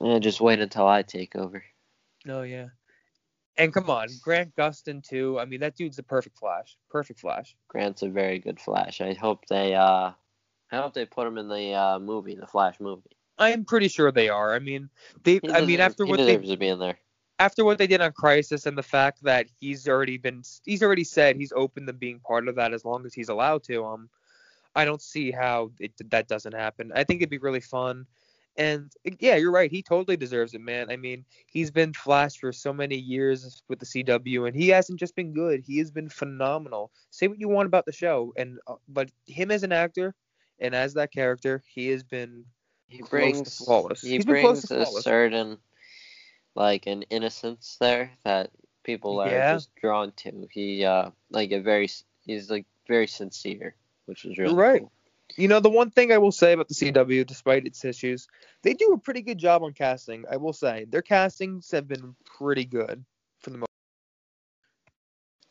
[0.00, 1.64] Eh, just wait until I take over.
[2.28, 2.68] Oh yeah.
[3.56, 5.38] And come on, Grant Gustin too.
[5.40, 6.76] I mean, that dude's the perfect Flash.
[6.90, 7.56] Perfect Flash.
[7.68, 9.00] Grant's a very good Flash.
[9.00, 10.12] I hope they uh
[10.70, 13.16] I hope they put him in the uh movie, the Flash movie.
[13.38, 14.54] I'm pretty sure they are.
[14.54, 14.88] I mean,
[15.24, 15.40] they.
[15.52, 16.98] I mean, after he what they deserves to be in there.
[17.38, 21.04] after what they did on Crisis and the fact that he's already been he's already
[21.04, 23.84] said he's open to being part of that as long as he's allowed to.
[23.84, 24.08] Um,
[24.76, 26.92] I don't see how it, that doesn't happen.
[26.94, 28.06] I think it'd be really fun.
[28.58, 29.70] And yeah, you're right.
[29.70, 30.90] He totally deserves it, man.
[30.90, 35.00] I mean, he's been Flash for so many years with the CW, and he hasn't
[35.00, 35.62] just been good.
[35.66, 36.92] He has been phenomenal.
[37.10, 40.14] Say what you want about the show, and uh, but him as an actor
[40.60, 42.44] and as that character, he has been
[42.88, 44.00] He brings flawless.
[44.02, 45.58] he He's brings a certain
[46.54, 48.50] like an innocence there that
[48.84, 49.54] people are Yeah.
[49.54, 50.48] just drawn to.
[50.50, 51.88] He uh like a very
[52.24, 53.74] he's like very sincere,
[54.06, 54.80] which is really right.
[54.80, 54.92] cool.
[55.36, 58.28] You know, the one thing I will say about the CW, despite its issues,
[58.62, 60.24] they do a pretty good job on casting.
[60.30, 63.04] I will say their castings have been pretty good
[63.40, 63.68] for the most,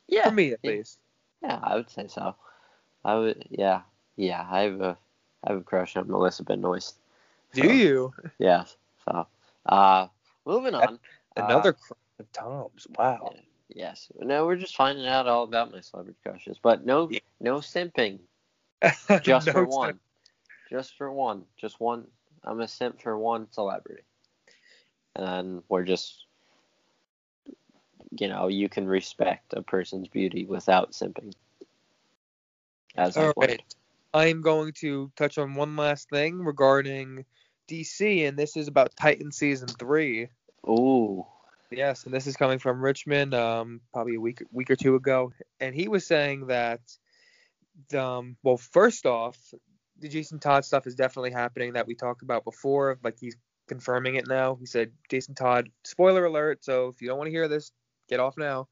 [0.08, 0.72] Yeah, for me at yeah.
[0.72, 1.00] least.
[1.44, 2.36] Yeah, I would say so.
[3.04, 3.82] I would yeah.
[4.16, 4.98] Yeah, I have a
[5.44, 6.96] I have a crush on Melissa Benoist.
[7.54, 8.14] Do you?
[8.40, 8.76] Yes.
[9.06, 9.28] So
[9.66, 10.08] uh
[10.46, 11.00] moving on.
[11.36, 12.88] Another Uh, cr- of Tom's.
[12.98, 13.34] Wow.
[13.70, 14.10] Yes.
[14.20, 16.58] No, we're just finding out all about my celebrity crushes.
[16.62, 17.20] But no Yeah.
[17.42, 18.20] no simping.
[19.22, 20.00] Just No for one.
[20.70, 21.44] Just for one.
[21.58, 22.06] Just one.
[22.44, 24.04] I'm a simp for one celebrity.
[25.16, 26.26] And we're just,
[28.20, 31.34] you know, you can respect a person's beauty without simping.
[32.96, 33.62] As All right.
[34.14, 37.26] I'm going to touch on one last thing regarding
[37.68, 40.30] DC, and this is about Titan season three.
[40.68, 41.26] Ooh.
[41.72, 45.34] Yes, and this is coming from Richtman, um, probably a week week or two ago,
[45.60, 46.80] and he was saying that,
[47.94, 49.38] um, well, first off,
[50.00, 53.00] the Jason Todd stuff is definitely happening that we talked about before.
[53.04, 53.36] Like he's
[53.68, 54.56] confirming it now.
[54.56, 55.70] He said Jason Todd.
[55.84, 56.64] Spoiler alert.
[56.64, 57.72] So if you don't want to hear this,
[58.10, 58.68] get off now.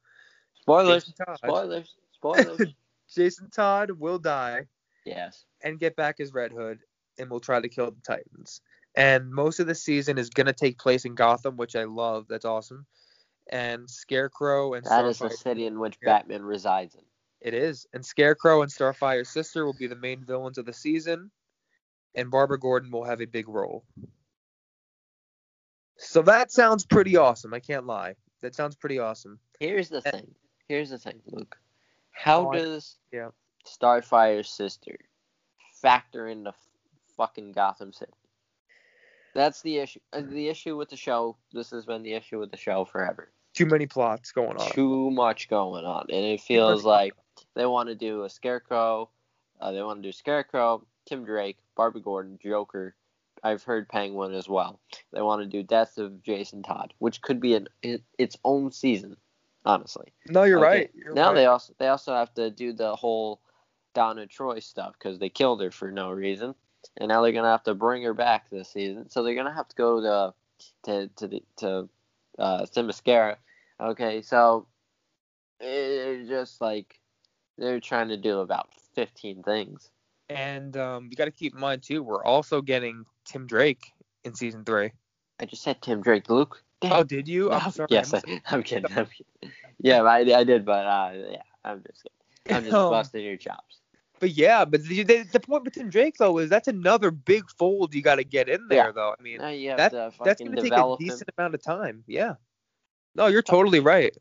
[0.62, 1.04] Spoilers.
[1.04, 1.38] Jason Todd.
[1.38, 1.96] Spoilers.
[2.14, 2.74] Spoilers.
[3.14, 4.66] Jason Todd will die
[5.06, 5.46] yes.
[5.62, 6.80] and get back his Red Hood,
[7.20, 8.62] and will try to kill the Titans.
[8.96, 12.28] And most of the season is gonna take place in Gotham, which I love.
[12.30, 12.86] That's awesome.
[13.52, 16.14] And Scarecrow and That is the city in which Yeah.
[16.14, 17.04] Batman resides in.
[17.44, 17.86] It is.
[17.94, 21.30] And Scarecrow and Starfire's sister will be the main villains of the season.
[22.16, 23.84] And Barbara Gordon will have a big role.
[25.98, 27.54] So that sounds pretty awesome.
[27.54, 28.16] I can't lie.
[28.42, 29.40] That sounds pretty awesome.
[29.60, 30.12] Here's the Eh.
[30.12, 30.36] thing.
[30.68, 31.58] Here's the thing, Luke.
[32.12, 33.30] How Oh, does yeah.
[33.66, 34.98] Starfire's sister
[35.82, 36.68] factor into f-
[37.18, 38.12] fucking Gotham City?
[39.34, 40.00] That's the issue.
[40.14, 41.38] uh, The issue with the show.
[41.52, 43.32] This has been the issue with the show forever.
[43.54, 44.72] Too many plots going on.
[44.72, 47.14] Too much going on, and it feels like
[47.56, 49.10] they want to do a Scarecrow.
[49.60, 52.96] Uh, they want to do Scarecrow, Tim Drake, Barbie Gordon, Joker.
[53.44, 54.80] I've heard Penguin as well.
[55.12, 58.72] They want to do Death of Jason Todd, which could be an it, its own
[58.72, 59.18] season,
[59.66, 60.14] honestly.
[60.28, 60.92] No, you're Okay, right.
[60.96, 61.36] You're now right.
[61.36, 63.42] they also they also have to do the whole
[63.94, 66.56] Donna Troy stuff because they killed her for no reason,
[66.98, 69.10] and now they're gonna have to bring her back this season.
[69.10, 70.34] So they're gonna have to go to
[70.84, 71.90] to to the to
[72.40, 73.36] uh, Themyscira.
[73.80, 74.68] Okay, so
[75.60, 76.98] it's just like
[77.58, 79.90] they're trying to do about fifteen things.
[80.30, 83.92] And um, you got to keep in mind too, we're also getting Tim Drake
[84.24, 84.92] in season three.
[85.40, 86.64] I just said Tim Drake, Luke.
[86.82, 86.94] Damn.
[86.94, 87.52] Oh, did you?
[87.52, 87.88] I'm sorry.
[87.92, 88.86] Yes, I'm I, am kidding.
[88.98, 89.52] I'm kidding.
[89.80, 92.04] Yeah, I, I did, but uh, yeah, I'm just
[92.46, 92.58] kidding.
[92.58, 93.80] I'm just Um, busting your chops.
[94.20, 97.50] But yeah, but the, the, the point with Tim Drake though is that's another big
[97.58, 98.92] fold you got to get in there Yeah.
[98.92, 99.14] though.
[99.18, 99.92] I mean, Now you have that-
[100.24, 100.96] that's going to take a him.
[101.00, 102.04] decent amount of time.
[102.08, 102.36] Yeah.
[103.16, 104.16] No, you're totally right.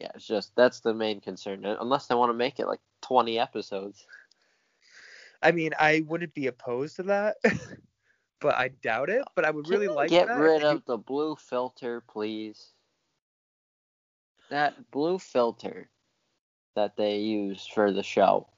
[0.00, 1.64] Yeah, it's just that's the main concern.
[1.64, 4.06] Unless they want to make it like 20 episodes.
[5.42, 7.36] I mean, I wouldn't be opposed to that,
[8.40, 9.24] but I doubt it.
[9.34, 10.36] But I would Can really like get that.
[10.36, 12.74] rid of the blue filter, please.
[14.50, 15.90] That blue filter
[16.74, 18.48] that they use for the show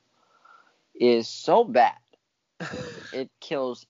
[0.95, 1.99] is so bad.
[3.13, 3.87] It kills.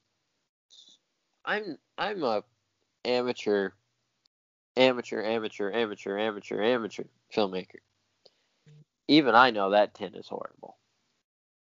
[1.44, 2.44] I'm I'm a
[3.04, 3.72] amateur,
[4.76, 7.04] amateur, amateur, amateur, amateur, amateur
[7.34, 7.80] filmmaker.
[9.08, 10.76] Even I know that tin is horrible.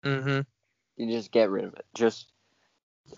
[0.05, 0.41] Mm-hmm.
[0.97, 1.85] You just get rid of it.
[1.95, 2.27] Just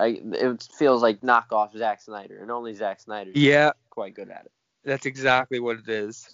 [0.01, 4.47] I, it feels like knockoff Zack Snyder, and only Zack Snyder Yeah, quite good at
[4.47, 4.53] it.
[4.84, 6.28] that's exactly what it is.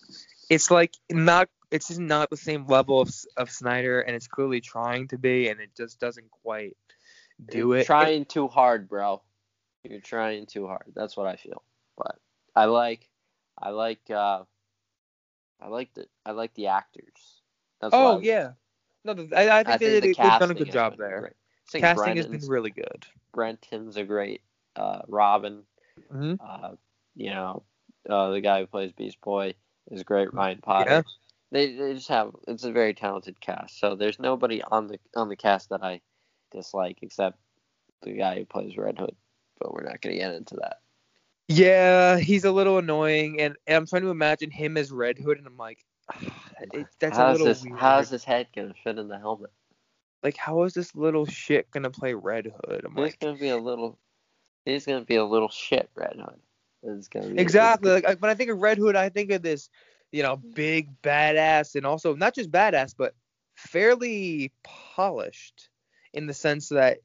[0.49, 1.49] It's like not.
[1.71, 5.49] It's just not the same level of of Snyder, and it's clearly trying to be,
[5.49, 6.77] and it just doesn't quite
[7.45, 7.87] do You're it.
[7.87, 9.23] Trying too hard, bro.
[9.85, 10.93] You're trying too hard.
[10.95, 11.63] That's what I feel.
[11.97, 12.17] But
[12.55, 13.09] I like,
[13.59, 14.43] I like, uh,
[15.61, 17.43] I like the, I like the actors.
[17.81, 18.53] That's oh yeah.
[19.05, 21.21] No, I, I think, I they, think the they've done a good job there.
[21.21, 21.33] great.
[21.33, 23.07] I think Casting has been really good.
[23.33, 24.43] Brenton's a great
[24.77, 25.63] uh, Robin.
[26.11, 26.73] hmm Uh,
[27.15, 27.63] you know,
[28.09, 29.55] uh, the guy who plays Beast Boy
[29.91, 30.33] is great.
[30.33, 30.91] Ryan Potter.
[30.91, 31.03] Yeah.
[31.51, 33.79] They they just have it's a very talented cast.
[33.79, 36.01] So there's nobody on the on the cast that I
[36.51, 37.39] dislike except
[38.03, 39.17] the guy who plays Red Hood.
[39.61, 40.82] But we're not gonna get into that.
[41.49, 45.39] Yeah, he's a little annoying, and, and I'm trying to imagine him as Red Hood,
[45.39, 45.85] and I'm like,
[46.73, 47.79] it, that's how's a little this weird.
[47.79, 49.51] how's his head gonna fit in the helmet?
[50.23, 52.85] like, how is this little shit gonna play Red Hood?
[52.85, 53.99] I'm He's like, gonna be a little
[54.65, 56.41] he's gonna be a little shit Red Hood.
[56.85, 57.91] It's gonna be exactly.
[57.91, 59.69] Like, when I think of Red Hood, I think of this,
[60.13, 63.15] you know, big badass, and also not just badass, but
[63.55, 65.69] fairly polished,
[66.13, 66.99] in the sense that,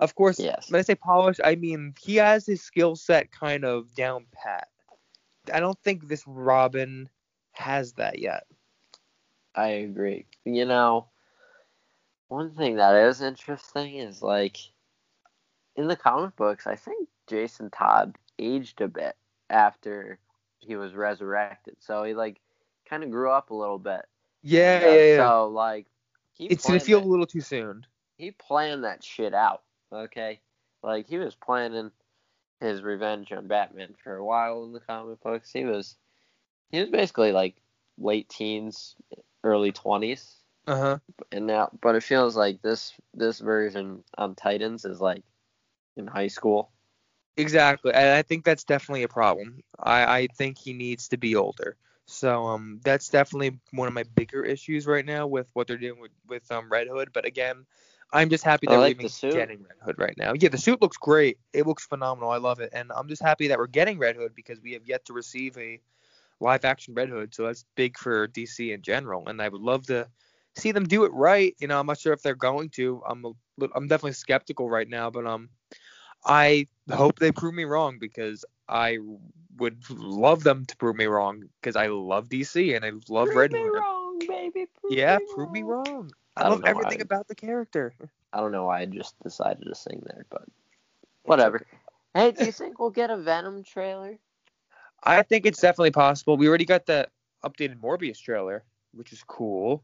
[0.00, 0.70] of course, Yes.
[0.70, 4.68] when I say polished, I mean he has his skill set kind of down pat.
[5.52, 7.08] I don't think this Robin
[7.52, 8.44] has that yet.
[9.54, 10.26] I agree.
[10.44, 11.08] You know,
[12.28, 14.56] one thing that is interesting is like
[15.76, 19.16] in the comic books, I think Jason Todd aged a bit
[19.48, 20.18] after
[20.58, 21.76] he was resurrected.
[21.80, 22.40] So he like
[22.88, 24.02] kind of grew up a little bit.
[24.42, 25.16] Yeah, Uh, yeah, yeah.
[25.16, 25.86] So like
[26.34, 27.86] he it's gonna feel a little too soon.
[28.16, 29.62] he planned that shit out.
[29.92, 30.40] Okay,
[30.82, 31.90] like he was planning
[32.60, 35.52] his revenge on Batman for a while in the comic books.
[35.52, 35.96] He was
[36.70, 37.56] he was basically like
[37.98, 38.96] late teens,
[39.44, 40.36] early twenties,
[40.66, 40.98] Uh huh.
[41.32, 45.24] and now but it feels like this this version on Titans is like
[45.96, 46.70] in high school.
[47.36, 49.62] Exactly, and I think that's definitely a problem.
[49.78, 51.76] I I think he needs to be older.
[52.06, 56.00] So um, that's definitely one of my bigger issues right now with what they're doing
[56.00, 57.10] with with um Red Hood.
[57.12, 57.66] But again,
[58.12, 59.34] I'm just happy that like we're the even suit.
[59.34, 60.32] getting Red Hood right now.
[60.38, 61.38] Yeah, the suit looks great.
[61.52, 62.30] It looks phenomenal.
[62.30, 64.86] I love it, and I'm just happy that we're getting Red Hood because we have
[64.86, 65.80] yet to receive a
[66.40, 67.34] live action Red Hood.
[67.34, 70.08] So that's big for DC in general, and I would love to
[70.56, 71.54] see them do it right.
[71.60, 73.02] You know, I'm not sure if they're going to.
[73.08, 75.48] I'm a, li- I'm definitely skeptical right now, but um,
[76.24, 78.98] I hope they prove me wrong because I
[79.56, 83.52] would love them to prove me wrong because I love DC and I love Red
[83.52, 83.72] Hood.
[83.74, 84.66] wrong, baby.
[84.88, 86.10] Yeah, prove me wrong.
[86.40, 87.02] I, I love everything why.
[87.02, 87.92] about the character.
[88.32, 90.44] I don't know why I just decided to sing there, but
[91.24, 91.66] whatever.
[92.14, 94.18] Hey, do you think we'll get a Venom trailer?
[95.02, 96.36] I think it's definitely possible.
[96.36, 97.08] We already got the
[97.44, 99.82] updated Morbius trailer, which is cool.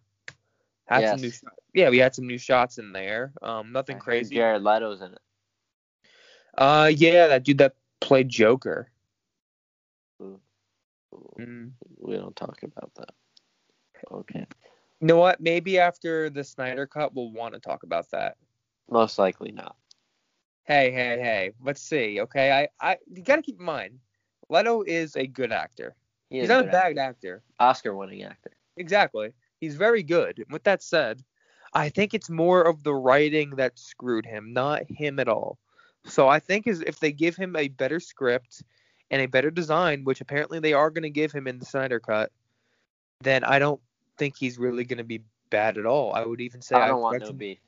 [0.87, 1.45] Had some new Yes.
[1.75, 3.33] yeah, we had some new shots in there.
[3.43, 4.37] Um, nothing I crazy.
[4.37, 5.19] Jared Leto's in it.
[6.57, 8.89] Uh, yeah, that dude that played Joker.
[11.39, 11.71] Mm.
[11.99, 13.11] We don't talk about that.
[14.11, 14.47] Okay.
[15.01, 15.41] You know what?
[15.41, 18.37] Maybe after the Snyder Cut, we'll want to talk about that.
[18.91, 19.77] Most likely not.
[20.65, 21.53] Hey, hey, hey.
[21.63, 22.21] Let's see.
[22.21, 23.99] Okay, I, I, you gotta keep in mind,
[24.49, 25.95] Leto is a good actor.
[26.31, 27.43] He He's not a bad actor.
[27.61, 28.51] Oscar-winning actor.
[28.77, 29.33] Exactly.
[29.61, 30.45] He's very good.
[30.51, 31.23] With that said,
[31.73, 35.59] I think it's more of the writing that screwed him, not him at all.
[36.05, 38.63] So I think is if they give him a better script
[39.11, 42.01] and a better design, which apparently they are going to give him in the Snyder
[42.01, 42.31] cut,
[43.21, 43.81] then I don't
[44.19, 46.13] think he's really going to be bad at all.
[46.15, 47.59] I would even say I don't want expect no him, beef.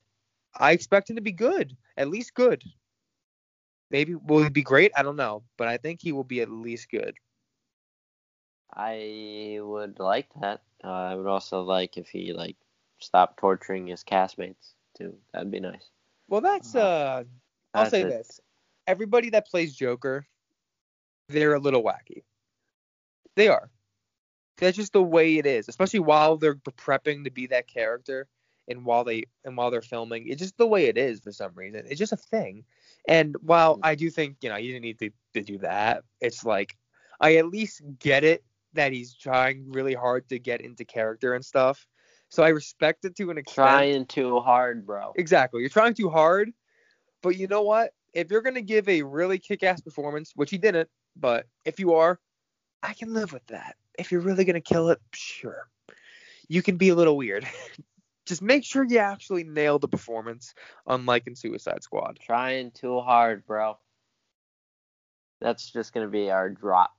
[0.58, 2.62] I expect him to be good, at least good.
[3.90, 4.92] Maybe will he be great?
[4.96, 7.14] I don't know, but I think he will be at least good.
[8.74, 10.62] I would like that.
[10.84, 12.56] Uh, I would also like if he like
[12.98, 15.16] stopped torturing his castmates too.
[15.32, 15.90] That'd be nice.
[16.28, 16.86] Well, that's Uh-huh.
[16.86, 17.24] uh
[17.74, 18.08] I'll That's say it.
[18.08, 18.40] this:
[18.86, 20.26] everybody that plays Joker,
[21.28, 22.22] they're a little wacky.
[23.36, 23.70] They are.
[24.58, 28.28] That's just the way it is, especially while they're prepping to be that character,
[28.68, 30.28] and while they and while they're filming.
[30.28, 31.84] It's just the way it is for some reason.
[31.88, 32.64] It's just a thing.
[33.06, 33.80] And while Mhm.
[33.84, 36.76] I do think you know you didn't need to, to do that, it's like
[37.20, 38.44] I at least get it
[38.74, 41.86] that he's trying really hard to get into character and stuff.
[42.28, 43.64] So I respect it to an extent.
[43.64, 45.12] Trying too hard, bro.
[45.16, 45.60] Exactly.
[45.60, 46.52] You're trying too hard.
[47.22, 47.94] But you know what?
[48.12, 52.20] If you're gonna give a really kick-ass performance, which he didn't, but if you are,
[52.82, 53.76] I can live with that.
[53.98, 55.68] If you're really gonna kill it, sure.
[56.48, 57.46] You can be a little weird.
[58.26, 60.54] Just make sure you actually nail the performance,
[60.86, 62.18] unlike in Suicide Squad.
[62.20, 63.78] Trying too hard, bro.
[65.40, 66.94] That's just gonna be our drop.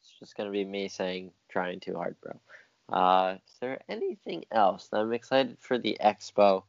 [0.00, 2.40] It's just gonna be me saying trying too hard, bro.
[2.88, 4.88] Uh, is there anything else?
[4.92, 6.64] I'm excited for the expo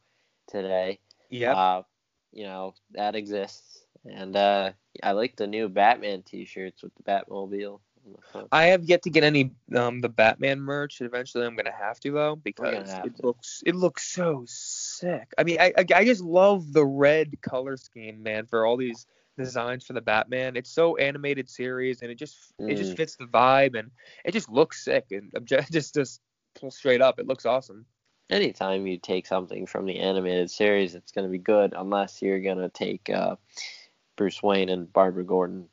[0.48, 1.00] today.
[1.30, 1.54] Yeah.
[1.54, 1.84] Uh,
[2.32, 4.72] you know that exists, and uh,
[5.02, 7.80] I like the new Batman T-shirts with the Batmobile.
[8.06, 8.48] On the front.
[8.52, 11.02] I have yet to get any um the Batman merch.
[11.02, 13.28] Eventually, I'm gonna have to though because it to.
[13.28, 15.34] looks it looks so sick.
[15.38, 19.06] I mean, I, I I just love the red color scheme, man, for all these
[19.38, 20.56] designs for the Batman.
[20.56, 22.98] It's so animated series, and it just it just Mm.
[22.98, 23.92] fits the vibe, and
[24.26, 25.06] it just looks sick.
[25.12, 25.32] And
[25.72, 26.22] just just
[26.60, 27.86] pull straight up, it looks awesome.
[28.30, 32.70] Anytime you take something from the animated series, it's gonna be good, unless you're gonna
[32.70, 33.36] take uh,
[34.16, 35.68] Bruce Wayne and Barbara Gordon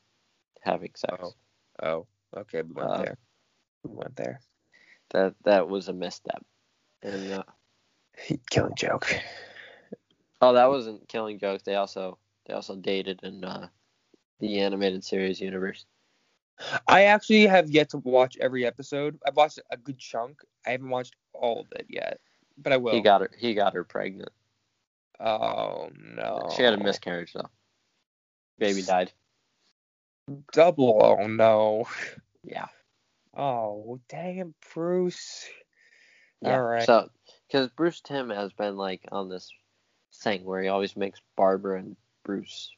[0.63, 1.15] having sex.
[1.23, 1.35] Oh.
[1.81, 2.07] Oh,
[2.37, 3.19] okay, we went Uh, there.
[3.85, 4.41] We went there.
[5.11, 6.45] That that was a misstep.
[7.03, 7.43] And uh,
[8.51, 9.09] Killing joke.
[10.41, 11.63] oh, that wasn't Killing Jokes.
[11.63, 13.69] They also they also dated in uh,
[14.41, 15.85] the animated series universe.
[16.89, 19.19] I actually have yet to watch every episode.
[19.27, 20.41] I've watched a good chunk.
[20.67, 22.19] I haven't watched all of it yet,
[22.57, 22.93] but I will.
[22.95, 23.31] He got her.
[23.39, 24.31] He got her pregnant.
[25.21, 26.51] Oh no.
[26.57, 27.49] She had a miscarriage though.
[28.59, 29.13] Baby died.
[30.53, 31.01] Double.
[31.03, 31.89] Oh no.
[32.45, 32.67] Yeah.
[33.37, 35.47] Oh dang it, Bruce.
[36.41, 36.55] Yeah.
[36.55, 36.85] All right.
[36.85, 37.11] So,
[37.47, 39.51] because Bruce Timm has been like on this
[40.15, 42.71] thing where he always makes Barbara and Bruce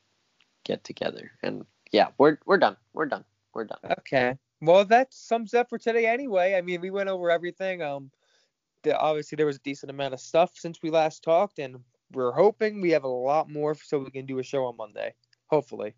[0.65, 2.77] get together, and yeah, we're we're done.
[2.93, 3.25] We're done.
[3.55, 3.79] We're done.
[3.99, 4.37] Okay.
[4.61, 6.55] Well, that sums up for today anyway.
[6.55, 7.83] I mean, we went over everything.
[7.83, 8.11] Um,
[8.83, 11.79] the, obviously there was a decent amount of stuff since we last talked, and
[12.13, 15.15] we're hoping we have a lot more so we can do a show on Monday.
[15.47, 15.95] Hopefully.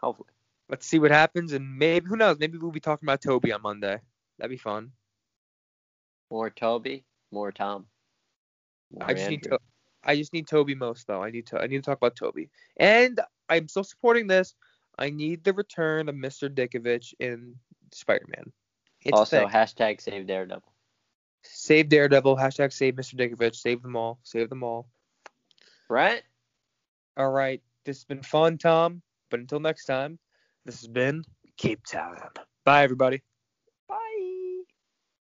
[0.00, 0.28] Hopefully.
[0.68, 2.38] Let's see what happens, and maybe who knows?
[2.38, 4.00] Maybe we'll be talking about Tobey on Monday.
[4.38, 4.92] That'd be fun.
[6.30, 7.86] More Tobey, more Tom.
[8.90, 9.58] More I just need to.
[10.02, 11.22] I just need Tobey most though.
[11.22, 11.60] I need to.
[11.60, 12.48] I need to talk about Tobey,
[12.78, 14.54] and I'm still supporting this.
[14.98, 16.48] I need the return of Mr.
[16.48, 17.56] Dickovich in
[17.92, 18.52] Spider-Man.
[19.04, 20.72] It's also, hashtag save Daredevil.
[21.42, 22.36] save Daredevil.
[22.36, 23.16] Hashtag save Mr.
[23.16, 23.56] Dickovich.
[23.56, 24.18] Save them all.
[24.22, 24.86] Save them all.
[25.88, 26.22] Right?
[27.16, 27.60] All right.
[27.84, 29.02] This has been fun, Tom.
[29.30, 30.18] But until next time,
[30.64, 31.22] this has been
[31.56, 32.16] Cape Town.
[32.64, 33.22] Bye, everybody.